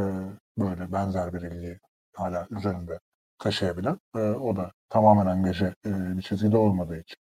böyle 0.58 0.92
benzer 0.92 1.32
bir 1.32 1.40
ilgi 1.40 1.80
hala 2.16 2.46
üzerinde 2.50 3.00
taşıyabilen. 3.38 3.98
E, 4.16 4.18
o 4.18 4.56
da 4.56 4.72
tamamen 4.88 5.26
angaje 5.26 5.74
e, 5.86 6.16
bir 6.16 6.22
çizgide 6.22 6.56
olmadığı 6.56 6.98
için. 6.98 7.16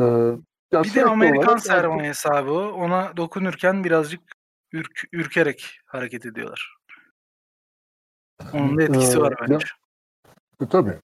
E, 0.00 0.04
ya 0.72 0.82
bir 0.84 0.94
de 0.94 1.04
Amerikan 1.04 1.56
sermayesi 1.56 2.28
abi 2.28 2.50
o. 2.50 2.72
Ona 2.72 3.16
dokunurken 3.16 3.84
birazcık 3.84 4.20
ürk, 4.72 5.04
ürkerek 5.12 5.80
hareket 5.86 6.26
ediyorlar. 6.26 6.76
Onun 8.54 8.78
da 8.78 8.82
etkisi 8.82 9.18
ee, 9.18 9.20
var 9.20 9.34
bence. 9.40 9.66
Ya, 10.60 10.66
e, 10.66 10.68
tabii. 10.68 10.98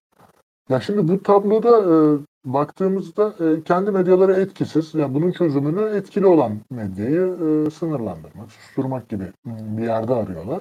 Ya 0.69 0.81
şimdi 0.81 1.09
bu 1.09 1.23
tabloda 1.23 1.79
e, 1.79 1.95
baktığımızda 2.45 3.35
e, 3.41 3.63
kendi 3.63 3.91
medyaları 3.91 4.33
etkisiz, 4.33 4.95
yani 4.95 5.15
bunun 5.15 5.33
çözümünü 5.33 5.97
etkili 5.97 6.27
olan 6.27 6.61
medyayı 6.71 7.21
e, 7.21 7.71
sınırlandırmak, 7.71 8.53
susturmak 8.53 9.09
gibi 9.09 9.33
bir 9.47 9.83
yerde 9.83 10.15
arıyorlar. 10.15 10.61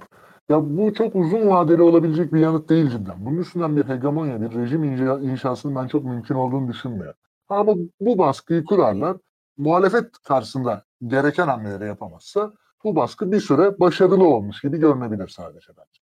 Ya 0.49 0.77
bu 0.77 0.93
çok 0.93 1.15
uzun 1.15 1.47
vadeli 1.47 1.81
olabilecek 1.81 2.33
bir 2.33 2.39
yanıt 2.39 2.69
değil 2.69 2.89
cidden. 2.89 3.25
Bunun 3.25 3.37
üstünden 3.37 3.77
bir 3.77 3.85
hegemonya, 3.85 4.41
bir 4.41 4.55
rejim 4.55 4.83
inşa, 4.83 5.19
inşasının 5.19 5.75
ben 5.75 5.87
çok 5.87 6.03
mümkün 6.03 6.35
olduğunu 6.35 6.67
düşünmüyorum. 6.67 7.19
Ama 7.49 7.73
bu 7.99 8.17
baskıyı 8.17 8.65
kurarlar. 8.65 9.17
Muhalefet 9.57 10.11
karşısında 10.27 10.83
gereken 11.07 11.47
hamleleri 11.47 11.87
yapamazsa 11.87 12.53
bu 12.83 12.95
baskı 12.95 13.31
bir 13.31 13.39
süre 13.39 13.79
başarılı 13.79 14.27
olmuş 14.27 14.61
gibi 14.61 14.77
görünebilir 14.77 15.27
sadece 15.27 15.67
bence. 15.77 16.01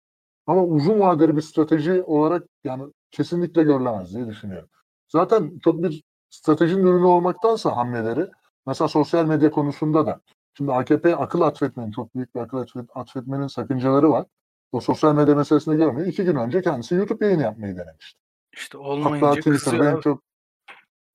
Ama 0.48 0.64
uzun 0.64 1.00
vadeli 1.00 1.36
bir 1.36 1.42
strateji 1.42 2.04
olarak 2.04 2.44
yani 2.64 2.84
kesinlikle 3.12 3.64
görülemez 3.64 4.16
diye 4.16 4.28
düşünüyorum. 4.28 4.70
Zaten 5.16 5.60
çok 5.64 5.84
bir 5.84 6.04
stratejinin 6.30 6.86
ürünü 6.86 7.06
olmaktansa 7.06 7.76
hamleleri 7.76 8.28
mesela 8.68 8.88
sosyal 8.88 9.26
medya 9.26 9.52
konusunda 9.52 10.06
da 10.06 10.22
şimdi 10.58 10.72
AKP 10.74 11.16
akıl 11.16 11.42
atfetmenin 11.42 11.92
çok 11.92 12.16
büyük 12.16 12.36
bir 12.36 12.40
akıl 12.40 12.66
atfetmenin 12.96 13.48
sakıncaları 13.48 14.12
var. 14.12 14.26
O 14.72 14.80
sosyal 14.80 15.16
medya 15.16 15.36
meselesinde 15.36 15.76
görmüyor. 15.76 16.08
İki 16.08 16.24
gün 16.24 16.36
önce 16.36 16.62
kendisi 16.62 16.96
YouTube 16.96 17.26
yayını 17.26 17.42
yapmayı 17.42 17.78
denemişti. 17.78 18.20
İşte 18.54 18.78
olmayınca 18.78 19.28
Hatta 19.28 19.40
Twitter'da 19.40 19.92
en 19.92 20.00
çok 20.00 20.22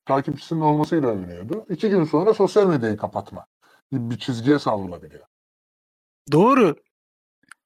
takipçisinin 0.04 0.60
olmasıyla 0.60 1.08
övünüyordu. 1.08 1.66
İki 1.68 1.90
gün 1.90 2.04
sonra 2.04 2.34
sosyal 2.34 2.66
medyayı 2.66 2.96
kapatma 2.96 3.46
bir 3.92 4.18
çizgiye 4.18 4.58
savrulabiliyor. 4.58 5.24
Doğru. 6.32 6.76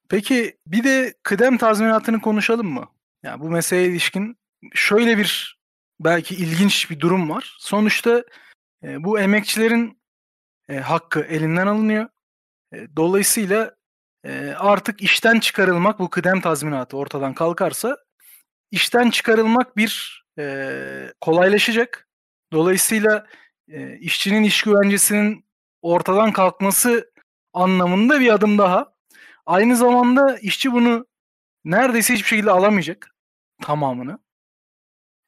Peki 0.09 0.57
bir 0.67 0.83
de 0.83 1.13
kıdem 1.23 1.57
tazminatını 1.57 2.21
konuşalım 2.21 2.67
mı? 2.67 2.85
Yani 3.23 3.41
bu 3.41 3.49
meseleye 3.49 3.87
ilişkin 3.87 4.37
şöyle 4.73 5.17
bir 5.17 5.54
belki 5.99 6.35
ilginç 6.35 6.89
bir 6.89 6.99
durum 6.99 7.29
var. 7.29 7.57
Sonuçta 7.59 8.23
e, 8.83 9.03
bu 9.03 9.19
emekçilerin 9.19 10.01
e, 10.69 10.77
hakkı 10.77 11.19
elinden 11.19 11.67
alınıyor. 11.67 12.09
E, 12.73 12.95
dolayısıyla 12.97 13.75
e, 14.25 14.49
artık 14.57 15.01
işten 15.01 15.39
çıkarılmak 15.39 15.99
bu 15.99 16.09
kıdem 16.09 16.41
tazminatı 16.41 16.97
ortadan 16.97 17.33
kalkarsa 17.33 17.97
işten 18.71 19.09
çıkarılmak 19.09 19.77
bir 19.77 20.23
e, 20.39 21.13
kolaylaşacak. 21.21 22.07
Dolayısıyla 22.53 23.27
e, 23.67 23.97
işçinin 23.97 24.43
iş 24.43 24.61
güvencesinin 24.63 25.45
ortadan 25.81 26.33
kalkması 26.33 27.11
anlamında 27.53 28.19
bir 28.19 28.33
adım 28.33 28.57
daha. 28.57 28.93
Aynı 29.45 29.75
zamanda 29.75 30.37
işçi 30.37 30.71
bunu 30.71 31.07
neredeyse 31.65 32.13
hiçbir 32.13 32.27
şekilde 32.27 32.51
alamayacak 32.51 33.15
tamamını. 33.61 34.19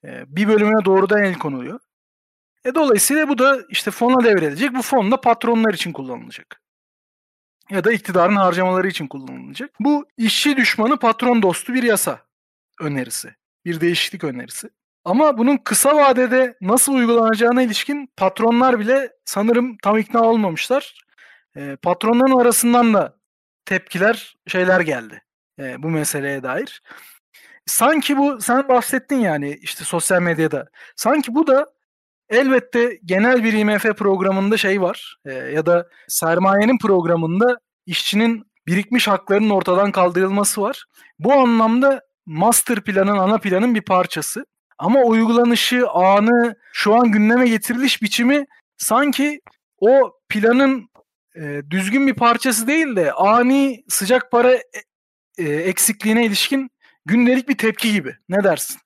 Ee, 0.03 0.23
bir 0.27 0.47
bölümüne 0.47 0.85
doğrudan 0.85 1.23
el 1.23 1.35
konuluyor. 1.35 1.79
E 2.65 2.75
dolayısıyla 2.75 3.29
bu 3.29 3.37
da 3.37 3.59
işte 3.69 3.91
fona 3.91 4.23
devredilecek. 4.23 4.73
Bu 4.75 4.81
fon 4.81 5.11
da 5.11 5.21
patronlar 5.21 5.73
için 5.73 5.93
kullanılacak. 5.93 6.61
Ya 7.69 7.83
da 7.83 7.91
iktidarın 7.91 8.35
harcamaları 8.35 8.87
için 8.87 9.07
kullanılacak. 9.07 9.71
Bu 9.79 10.05
işçi 10.17 10.57
düşmanı 10.57 10.99
patron 10.99 11.41
dostu 11.41 11.73
bir 11.73 11.83
yasa 11.83 12.21
önerisi. 12.81 13.35
Bir 13.65 13.81
değişiklik 13.81 14.23
önerisi. 14.23 14.69
Ama 15.05 15.37
bunun 15.37 15.57
kısa 15.57 15.95
vadede 15.95 16.57
nasıl 16.61 16.93
uygulanacağına 16.93 17.61
ilişkin 17.61 18.13
patronlar 18.17 18.79
bile 18.79 19.11
sanırım 19.25 19.77
tam 19.77 19.97
ikna 19.97 20.21
olmamışlar. 20.23 20.95
E, 21.57 21.75
patronların 21.75 22.39
arasından 22.39 22.93
da 22.93 23.17
tepkiler, 23.65 24.35
şeyler 24.47 24.79
geldi 24.79 25.23
e, 25.59 25.83
bu 25.83 25.89
meseleye 25.89 26.43
dair. 26.43 26.81
Sanki 27.67 28.17
bu 28.17 28.41
sen 28.41 28.69
bahsettin 28.69 29.19
yani 29.19 29.59
işte 29.61 29.83
sosyal 29.83 30.21
medyada. 30.21 30.67
Sanki 30.95 31.35
bu 31.35 31.47
da 31.47 31.65
elbette 32.29 32.99
genel 33.05 33.43
bir 33.43 33.53
IMF 33.53 33.83
programında 33.83 34.57
şey 34.57 34.81
var 34.81 35.17
e, 35.25 35.33
ya 35.33 35.65
da 35.65 35.87
sermayenin 36.07 36.77
programında 36.77 37.59
işçinin 37.85 38.47
birikmiş 38.67 39.07
haklarının 39.07 39.49
ortadan 39.49 39.91
kaldırılması 39.91 40.61
var. 40.61 40.85
Bu 41.19 41.33
anlamda 41.33 42.01
master 42.25 42.83
planın 42.83 43.17
ana 43.17 43.37
planın 43.37 43.75
bir 43.75 43.81
parçası. 43.81 44.45
Ama 44.77 45.01
uygulanışı, 45.03 45.89
anı, 45.89 46.55
şu 46.73 46.95
an 46.95 47.11
gündeme 47.11 47.47
getiriliş 47.47 48.01
biçimi 48.01 48.45
sanki 48.77 49.41
o 49.79 50.13
planın 50.29 50.89
e, 51.35 51.61
düzgün 51.69 52.07
bir 52.07 52.13
parçası 52.13 52.67
değil 52.67 52.95
de 52.95 53.13
ani 53.13 53.83
sıcak 53.89 54.31
para 54.31 54.53
e, 54.53 54.61
e, 55.37 55.43
eksikliğine 55.43 56.25
ilişkin 56.25 56.69
gündelik 57.07 57.49
bir 57.49 57.57
tepki 57.57 57.91
gibi. 57.91 58.15
Ne 58.29 58.43
dersin? 58.43 58.79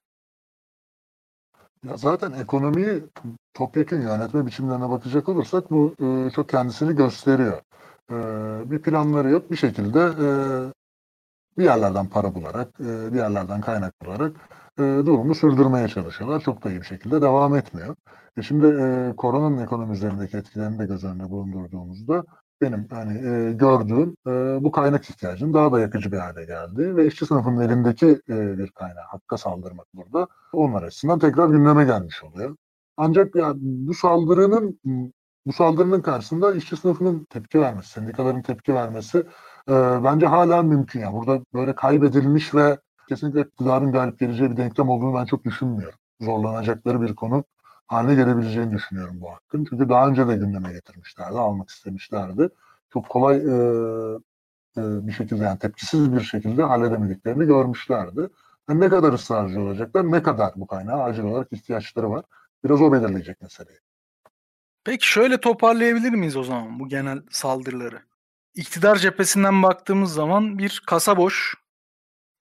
Ya 1.84 1.96
zaten 1.96 2.32
ekonomiyi 2.32 3.04
topyekun 3.54 4.00
yönetme 4.00 4.46
biçimlerine 4.46 4.90
bakacak 4.90 5.28
olursak 5.28 5.70
bu 5.70 5.94
e, 6.00 6.30
çok 6.30 6.48
kendisini 6.48 6.96
gösteriyor. 6.96 7.62
E, 8.10 8.14
bir 8.70 8.82
planları 8.82 9.30
yok 9.30 9.50
bir 9.50 9.56
şekilde 9.56 10.00
e, 10.00 10.28
bir 11.58 11.64
yerlerden 11.64 12.06
para 12.06 12.34
bularak, 12.34 12.68
e, 12.80 13.12
bir 13.12 13.18
yerlerden 13.18 13.60
kaynak 13.60 13.94
bularak 14.06 14.36
e, 14.78 14.82
durumu 14.82 15.34
sürdürmeye 15.34 15.88
çalışıyorlar. 15.88 16.40
Çok 16.40 16.64
da 16.64 16.70
iyi 16.70 16.80
bir 16.80 16.86
şekilde 16.86 17.22
devam 17.22 17.56
etmiyor. 17.56 17.96
E 18.36 18.42
şimdi 18.42 18.66
e, 18.66 19.16
koronanın 19.16 19.64
ekonomi 19.64 19.92
üzerindeki 19.92 20.36
etkilerini 20.36 20.78
de 20.78 20.86
göz 20.86 21.04
önünde 21.04 21.30
bulundurduğumuzda 21.30 22.24
benim 22.62 22.88
hani 22.90 23.28
e, 23.28 23.52
gördüğüm 23.52 24.16
e, 24.26 24.30
bu 24.64 24.72
kaynak 24.72 25.10
ihtiyacının 25.10 25.54
daha 25.54 25.72
da 25.72 25.80
yakıcı 25.80 26.12
bir 26.12 26.18
hale 26.18 26.44
geldi 26.44 26.96
ve 26.96 27.06
işçi 27.06 27.26
sınıfının 27.26 27.60
elindeki 27.60 28.06
e, 28.28 28.58
bir 28.58 28.70
kaynağı 28.70 29.04
hakka 29.04 29.36
saldırmak 29.38 29.86
burada 29.94 30.26
onlar 30.52 30.82
açısından 30.82 31.18
tekrar 31.18 31.48
gündeme 31.48 31.84
gelmiş 31.84 32.22
oluyor. 32.24 32.56
Ancak 32.96 33.34
ya 33.34 33.52
bu 33.56 33.94
saldırının 33.94 34.80
bu 35.46 35.52
saldırının 35.52 36.00
karşısında 36.00 36.54
işçi 36.54 36.76
sınıfının 36.76 37.24
tepki 37.24 37.60
vermesi, 37.60 37.90
sendikaların 37.90 38.42
tepki 38.42 38.74
vermesi 38.74 39.18
e, 39.68 39.72
bence 40.04 40.26
hala 40.26 40.62
mümkün. 40.62 41.00
Yani 41.00 41.16
burada 41.16 41.44
böyle 41.54 41.74
kaybedilmiş 41.74 42.54
ve 42.54 42.78
kesinlikle 43.08 43.40
iktidarın 43.40 43.92
galip 43.92 44.18
geleceği 44.18 44.50
bir 44.50 44.56
denklem 44.56 44.88
olduğunu 44.88 45.14
ben 45.14 45.24
çok 45.24 45.44
düşünmüyorum. 45.44 45.98
Zorlanacakları 46.20 47.02
bir 47.02 47.14
konu 47.14 47.44
haline 47.92 48.14
gelebileceğini 48.14 48.72
düşünüyorum 48.72 49.20
bu 49.20 49.32
hakkın. 49.32 49.66
Çünkü 49.70 49.88
daha 49.88 50.08
önce 50.08 50.28
de 50.28 50.36
gündeme 50.36 50.72
getirmişlerdi, 50.72 51.38
almak 51.38 51.70
istemişlerdi. 51.70 52.48
Çok 52.92 53.08
kolay 53.08 53.36
e, 53.36 53.56
e, 54.76 55.06
bir 55.06 55.12
şekilde 55.12 55.44
yani 55.44 55.58
tepkisiz 55.58 56.12
bir 56.12 56.20
şekilde 56.20 56.62
halledemediklerini 56.62 57.46
görmüşlerdi. 57.46 58.28
Yani 58.68 58.80
ne 58.80 58.88
kadar 58.88 59.12
ısrarcı 59.12 59.60
olacaklar, 59.60 60.12
ne 60.12 60.22
kadar 60.22 60.52
bu 60.56 60.66
kaynağa 60.66 61.02
acil 61.02 61.22
olarak 61.22 61.52
ihtiyaçları 61.52 62.10
var. 62.10 62.24
Biraz 62.64 62.82
o 62.82 62.92
belirleyecek 62.92 63.42
meseleyi. 63.42 63.78
Peki 64.84 65.08
şöyle 65.08 65.40
toparlayabilir 65.40 66.10
miyiz 66.10 66.36
o 66.36 66.44
zaman 66.44 66.80
bu 66.80 66.88
genel 66.88 67.22
saldırıları? 67.30 68.02
İktidar 68.54 68.96
cephesinden 68.96 69.62
baktığımız 69.62 70.14
zaman 70.14 70.58
bir 70.58 70.82
kasa 70.86 71.16
boş, 71.16 71.54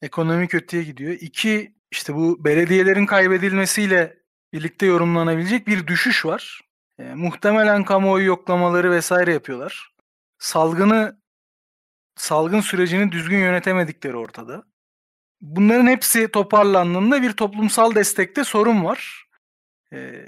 ekonomi 0.01 0.47
kötüye 0.47 0.83
gidiyor. 0.83 1.13
İki, 1.13 1.75
işte 1.91 2.15
bu 2.15 2.45
belediyelerin 2.45 3.05
kaybedilmesiyle 3.05 4.20
birlikte 4.53 4.85
yorumlanabilecek 4.85 5.67
bir 5.67 5.87
düşüş 5.87 6.25
var. 6.25 6.61
E, 6.99 7.03
muhtemelen 7.03 7.83
kamuoyu 7.83 8.25
yoklamaları 8.25 8.91
vesaire 8.91 9.33
yapıyorlar. 9.33 9.91
Salgını 10.39 11.21
salgın 12.15 12.61
sürecini 12.61 13.11
düzgün 13.11 13.39
yönetemedikleri 13.39 14.17
ortada. 14.17 14.63
Bunların 15.41 15.87
hepsi 15.87 16.27
toparlandığında 16.31 17.21
bir 17.21 17.33
toplumsal 17.33 17.95
destekte 17.95 18.43
sorun 18.43 18.85
var. 18.85 19.25
E, 19.93 20.25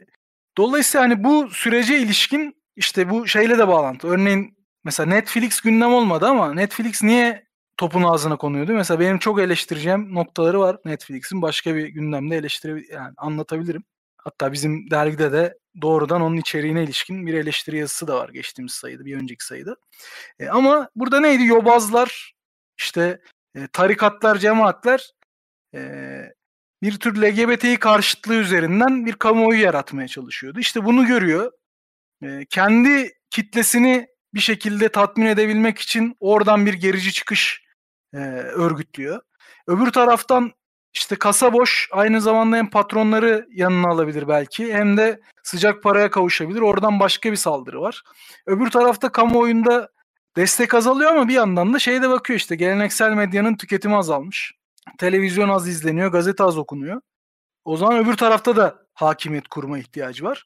dolayısıyla 0.58 1.06
hani 1.06 1.24
bu 1.24 1.50
sürece 1.50 2.00
ilişkin 2.00 2.64
işte 2.76 3.10
bu 3.10 3.28
şeyle 3.28 3.58
de 3.58 3.68
bağlantı. 3.68 4.08
Örneğin 4.08 4.58
mesela 4.84 5.10
Netflix 5.10 5.62
gündem 5.62 5.94
olmadı 5.94 6.28
ama 6.28 6.54
Netflix 6.54 7.04
niye 7.04 7.48
topun 7.78 8.04
ağzına 8.04 8.38
konuyordu? 8.38 8.74
Mesela 8.74 9.00
benim 9.00 9.20
çok 9.20 9.40
eleştireceğim 9.40 10.16
noktaları 10.16 10.60
var 10.60 10.78
Netflix'in. 10.86 11.42
Başka 11.42 11.76
bir 11.76 11.88
gündemde 11.88 12.38
eleştire 12.38 12.84
yani 12.92 13.14
anlatabilirim. 13.18 13.84
Hatta 14.24 14.54
bizim 14.54 14.92
dergide 14.92 15.32
de 15.32 15.58
doğrudan 15.82 16.22
onun 16.22 16.38
içeriğine 16.38 16.84
ilişkin 16.84 17.28
bir 17.28 17.34
eleştiri 17.34 17.78
yazısı 17.78 18.08
da 18.08 18.16
var 18.16 18.30
geçtiğimiz 18.30 18.74
sayıda, 18.74 19.06
bir 19.06 19.18
önceki 19.18 19.46
sayıda. 19.46 19.76
E, 20.40 20.50
ama 20.50 20.90
burada 20.96 21.20
neydi? 21.20 21.44
Yobazlar, 21.44 22.34
işte 22.78 23.22
e, 23.56 23.68
tarikatlar, 23.68 24.38
cemaatler 24.38 25.12
e, 25.76 25.82
bir 26.82 27.00
tür 27.00 27.22
LGBTİ 27.22 27.80
karşıtlığı 27.80 28.36
üzerinden 28.36 29.06
bir 29.06 29.14
kamuoyu 29.14 29.62
yaratmaya 29.62 30.08
çalışıyordu. 30.08 30.60
İşte 30.60 30.86
bunu 30.86 31.06
görüyor. 31.06 31.52
E, 32.24 32.46
kendi 32.50 33.14
kitlesini 33.30 34.08
bir 34.34 34.40
şekilde 34.40 34.90
tatmin 34.90 35.26
edebilmek 35.26 35.80
için 35.80 36.16
oradan 36.20 36.66
bir 36.66 36.74
gerici 36.74 37.14
çıkış 37.14 37.64
e, 38.14 38.18
örgütlüyor. 38.34 39.22
Öbür 39.68 39.92
taraftan 39.92 40.52
işte 40.94 41.16
kasa 41.16 41.54
boş 41.54 41.90
aynı 41.92 42.22
zamanda 42.22 42.56
hem 42.56 42.70
patronları 42.70 43.48
yanına 43.52 43.88
alabilir 43.88 44.28
belki 44.28 44.74
hem 44.74 44.98
de 44.98 45.22
sıcak 45.44 45.84
paraya 45.84 46.12
kavuşabilir. 46.12 46.62
Oradan 46.62 47.00
başka 47.00 47.32
bir 47.32 47.36
saldırı 47.36 47.82
var. 47.82 48.04
Öbür 48.46 48.70
tarafta 48.70 49.10
kamuoyunda 49.12 49.90
destek 50.36 50.74
azalıyor 50.74 51.12
ama 51.12 51.28
bir 51.28 51.34
yandan 51.34 51.74
da 51.74 51.80
şeyde 51.80 52.10
bakıyor 52.10 52.40
işte 52.40 52.56
geleneksel 52.56 53.12
medyanın 53.12 53.56
tüketimi 53.56 53.96
azalmış. 53.96 54.54
Televizyon 54.98 55.50
az 55.50 55.68
izleniyor, 55.68 56.12
gazete 56.12 56.44
az 56.44 56.58
okunuyor. 56.58 57.02
O 57.66 57.78
zaman 57.78 57.98
öbür 57.98 58.18
tarafta 58.18 58.56
da 58.56 58.84
hakimiyet 58.94 59.48
kurma 59.48 59.80
ihtiyacı 59.80 60.24
var. 60.24 60.46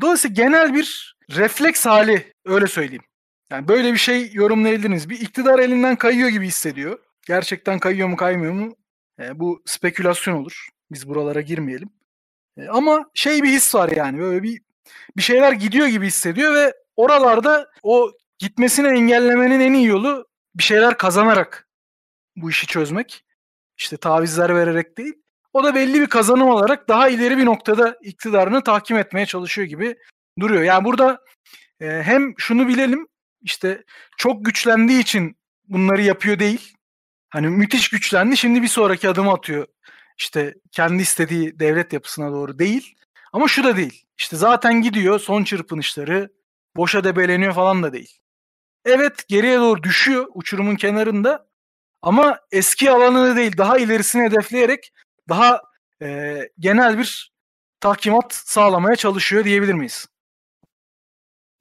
Dolayısıyla 0.00 0.34
genel 0.34 0.74
bir 0.74 1.16
refleks 1.30 1.86
hali 1.86 2.32
öyle 2.44 2.66
söyleyeyim. 2.66 3.04
Yani 3.50 3.68
böyle 3.68 3.92
bir 3.92 3.98
şey 3.98 4.30
yorumlayabilirsiniz. 4.32 5.10
Bir 5.10 5.20
iktidar 5.20 5.58
elinden 5.58 5.96
kayıyor 5.96 6.28
gibi 6.28 6.46
hissediyor. 6.46 6.98
Gerçekten 7.26 7.78
kayıyor 7.78 8.08
mu 8.08 8.16
kaymıyor 8.16 8.52
mu 8.52 8.77
e, 9.20 9.38
bu 9.38 9.62
spekülasyon 9.66 10.34
olur. 10.34 10.68
Biz 10.90 11.08
buralara 11.08 11.40
girmeyelim. 11.40 11.90
E, 12.56 12.68
ama 12.68 13.10
şey 13.14 13.42
bir 13.42 13.48
his 13.48 13.74
var 13.74 13.88
yani 13.88 14.18
böyle 14.18 14.42
bir 14.42 14.60
bir 15.16 15.22
şeyler 15.22 15.52
gidiyor 15.52 15.86
gibi 15.86 16.06
hissediyor 16.06 16.54
ve 16.54 16.74
oralarda 16.96 17.70
o 17.82 18.12
gitmesini 18.38 18.88
engellemenin 18.88 19.60
en 19.60 19.72
iyi 19.72 19.86
yolu 19.86 20.28
bir 20.54 20.62
şeyler 20.62 20.98
kazanarak 20.98 21.68
bu 22.36 22.50
işi 22.50 22.66
çözmek. 22.66 23.24
İşte 23.76 23.96
tavizler 23.96 24.54
vererek 24.54 24.98
değil. 24.98 25.14
O 25.52 25.64
da 25.64 25.74
belli 25.74 26.00
bir 26.00 26.06
kazanım 26.06 26.48
olarak 26.48 26.88
daha 26.88 27.08
ileri 27.08 27.38
bir 27.38 27.46
noktada 27.46 27.98
iktidarını 28.02 28.64
tahkim 28.64 28.96
etmeye 28.96 29.26
çalışıyor 29.26 29.68
gibi 29.68 29.96
duruyor. 30.40 30.62
Yani 30.62 30.84
burada 30.84 31.20
e, 31.80 31.86
hem 31.86 32.34
şunu 32.38 32.68
bilelim 32.68 33.08
işte 33.42 33.84
çok 34.16 34.44
güçlendiği 34.44 35.00
için 35.00 35.36
bunları 35.68 36.02
yapıyor 36.02 36.38
değil. 36.38 36.77
Hani 37.30 37.48
müthiş 37.48 37.88
güçlendi. 37.88 38.36
Şimdi 38.36 38.62
bir 38.62 38.68
sonraki 38.68 39.08
adımı 39.08 39.32
atıyor. 39.32 39.66
İşte 40.18 40.54
kendi 40.72 41.02
istediği 41.02 41.58
devlet 41.58 41.92
yapısına 41.92 42.32
doğru 42.32 42.58
değil. 42.58 42.94
Ama 43.32 43.48
şu 43.48 43.64
da 43.64 43.76
değil. 43.76 44.04
İşte 44.18 44.36
zaten 44.36 44.82
gidiyor 44.82 45.20
son 45.20 45.44
çırpınışları 45.44 46.32
boşa 46.76 47.04
debeleniyor 47.04 47.54
falan 47.54 47.82
da 47.82 47.92
değil. 47.92 48.18
Evet 48.84 49.28
geriye 49.28 49.58
doğru 49.58 49.82
düşüyor 49.82 50.26
uçurumun 50.34 50.76
kenarında 50.76 51.48
ama 52.02 52.40
eski 52.52 52.90
alanını 52.90 53.36
değil 53.36 53.58
daha 53.58 53.78
ilerisini 53.78 54.22
hedefleyerek 54.24 54.92
daha 55.28 55.62
e, 56.02 56.38
genel 56.58 56.98
bir 56.98 57.32
tahkimat 57.80 58.34
sağlamaya 58.34 58.96
çalışıyor 58.96 59.44
diyebilir 59.44 59.74
miyiz? 59.74 60.06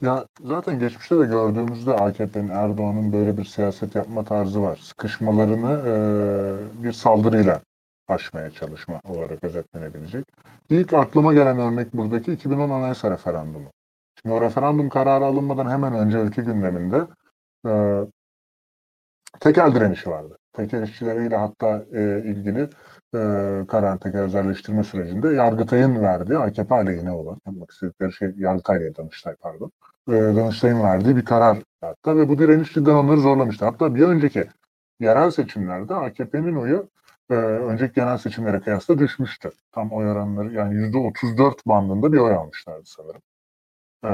Ya 0.01 0.27
zaten 0.43 0.79
geçmişte 0.79 1.19
de 1.19 1.25
gördüğümüzde 1.25 1.93
AKP'nin 1.93 2.49
Erdoğan'ın 2.49 3.13
böyle 3.13 3.38
bir 3.38 3.45
siyaset 3.45 3.95
yapma 3.95 4.23
tarzı 4.23 4.62
var. 4.62 4.75
Sıkışmalarını 4.81 5.71
e, 5.88 6.83
bir 6.83 6.91
saldırıyla 6.91 7.62
aşmaya 8.07 8.51
çalışma 8.51 9.01
olarak 9.03 9.43
özetlenebilecek. 9.43 10.25
İlk 10.69 10.93
aklıma 10.93 11.33
gelen 11.33 11.60
örnek 11.60 11.93
buradaki 11.93 12.33
2010 12.33 12.69
Anayasa 12.69 13.12
Referandumu. 13.12 13.71
Şimdi 14.21 14.36
o 14.36 14.41
referandum 14.41 14.89
kararı 14.89 15.25
alınmadan 15.25 15.69
hemen 15.69 15.93
önce 15.93 16.17
ülke 16.17 16.41
gündeminde 16.41 17.07
e, 17.67 18.01
tekel 19.39 19.75
direnişi 19.75 20.10
vardı. 20.10 20.38
Tekel 20.58 21.32
hatta 21.32 21.86
e, 21.93 22.24
ilgili 22.26 22.70
e, 23.15 23.20
karar 23.67 24.00
tekel 24.00 24.22
özelleştirme 24.22 24.84
sürecinde 24.84 25.28
Yargıtay'ın 25.28 26.02
verdiği 26.02 26.38
AKP 26.38 26.76
aleyhine 26.76 27.12
olan, 27.12 27.38
yapmak 27.46 27.72
istedikleri 27.72 28.13
şey 28.13 28.32
Yargıtay 28.38 28.78
ile 28.78 28.96
Danıştay 28.96 29.36
pardon, 29.36 29.72
e, 30.10 30.12
Danıştay'ın 30.12 30.84
verdiği 30.84 31.15
bir 31.15 31.26
karar 31.26 31.58
hatta 31.82 32.17
ve 32.17 32.30
bu 32.30 32.39
direniş 32.39 32.74
cidden 32.74 32.93
onları 32.93 33.22
zorlamıştı. 33.22 33.65
Hatta 33.65 33.96
bir 33.96 34.02
önceki 34.02 34.48
yerel 35.00 35.32
seçimlerde 35.32 35.96
AKP'nin 35.96 36.56
oyu 36.56 36.89
e, 37.30 37.34
önceki 37.36 37.93
genel 37.93 38.17
seçimlere 38.17 38.60
kıyasla 38.60 39.00
düşmüştü. 39.00 39.52
Tam 39.72 39.91
oy 39.91 40.12
oranları 40.12 40.54
yani 40.54 40.74
%34 40.74 41.54
bandında 41.65 42.13
bir 42.13 42.17
oy 42.17 42.34
almışlardı 42.34 42.86
sanırım. 42.86 43.22
E, 44.06 44.10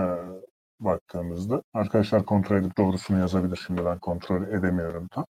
baktığımızda. 0.83 1.61
Arkadaşlar 1.73 2.25
kontrol 2.25 2.57
edip 2.57 2.77
doğrusunu 2.77 3.19
yazabilir. 3.19 3.63
Şimdi 3.67 3.85
ben 3.85 3.99
kontrol 3.99 4.47
edemiyorum 4.47 5.07
tam. 5.07 5.25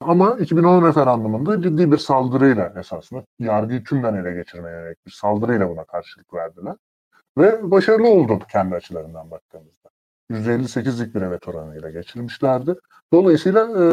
Ama 0.00 0.36
2010 0.38 0.86
referandumunda 0.88 1.62
ciddi 1.62 1.92
bir 1.92 1.98
saldırıyla 1.98 2.72
esasında 2.76 3.24
yargıyı 3.38 3.84
tümden 3.84 4.14
ele 4.14 4.34
geçirmeye 4.34 4.76
yönelik 4.76 5.06
bir 5.06 5.10
saldırıyla 5.10 5.68
buna 5.70 5.84
karşılık 5.84 6.34
verdiler. 6.34 6.74
Ve 7.38 7.70
başarılı 7.70 8.08
oldu 8.08 8.38
kendi 8.52 8.74
açılarından 8.74 9.30
baktığımızda. 9.30 9.88
%58'lik 10.30 11.14
bir 11.14 11.22
evet 11.22 11.48
oranıyla 11.48 11.90
geçirmişlerdi. 11.90 12.74
Dolayısıyla 13.12 13.62
e, 13.62 13.84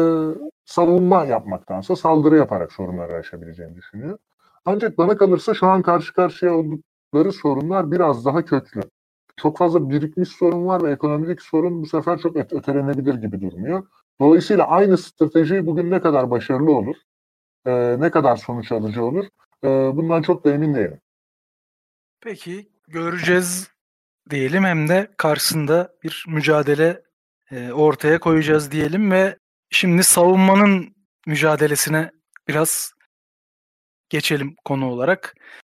savunma 0.64 1.24
yapmaktansa 1.24 1.96
saldırı 1.96 2.36
yaparak 2.36 2.72
sorunları 2.72 3.14
aşabileceğini 3.14 3.76
düşünüyor. 3.76 4.18
Ancak 4.64 4.98
bana 4.98 5.16
kalırsa 5.16 5.54
şu 5.54 5.66
an 5.66 5.82
karşı 5.82 6.14
karşıya 6.14 6.54
oldukları 6.54 7.32
sorunlar 7.32 7.90
biraz 7.92 8.24
daha 8.24 8.44
köklü. 8.44 8.80
Çok 9.36 9.58
fazla 9.58 9.90
birikmiş 9.90 10.28
sorun 10.28 10.66
var 10.66 10.82
ve 10.82 10.92
ekonomik 10.92 11.42
sorun 11.42 11.82
bu 11.82 11.86
sefer 11.86 12.18
çok 12.18 12.36
öte- 12.36 12.56
ötelenebilir 12.56 13.14
gibi 13.14 13.40
durmuyor. 13.40 13.86
Dolayısıyla 14.20 14.66
aynı 14.68 14.98
strateji 14.98 15.66
bugün 15.66 15.90
ne 15.90 16.00
kadar 16.00 16.30
başarılı 16.30 16.72
olur, 16.72 16.96
e, 17.66 18.00
ne 18.00 18.10
kadar 18.10 18.36
sonuç 18.36 18.72
alıcı 18.72 19.04
olur, 19.04 19.24
e, 19.64 19.68
bundan 19.68 20.22
çok 20.22 20.44
da 20.44 20.52
emin 20.52 20.74
değilim. 20.74 21.00
Peki 22.20 22.68
göreceğiz 22.88 23.70
diyelim 24.30 24.64
hem 24.64 24.88
de 24.88 25.10
karşısında 25.16 25.94
bir 26.02 26.24
mücadele 26.28 27.02
e, 27.50 27.72
ortaya 27.72 28.20
koyacağız 28.20 28.70
diyelim 28.70 29.10
ve 29.10 29.38
şimdi 29.70 30.04
savunmanın 30.04 30.96
mücadelesine 31.26 32.10
biraz 32.48 32.92
geçelim 34.08 34.56
konu 34.64 34.90
olarak. 34.90 35.34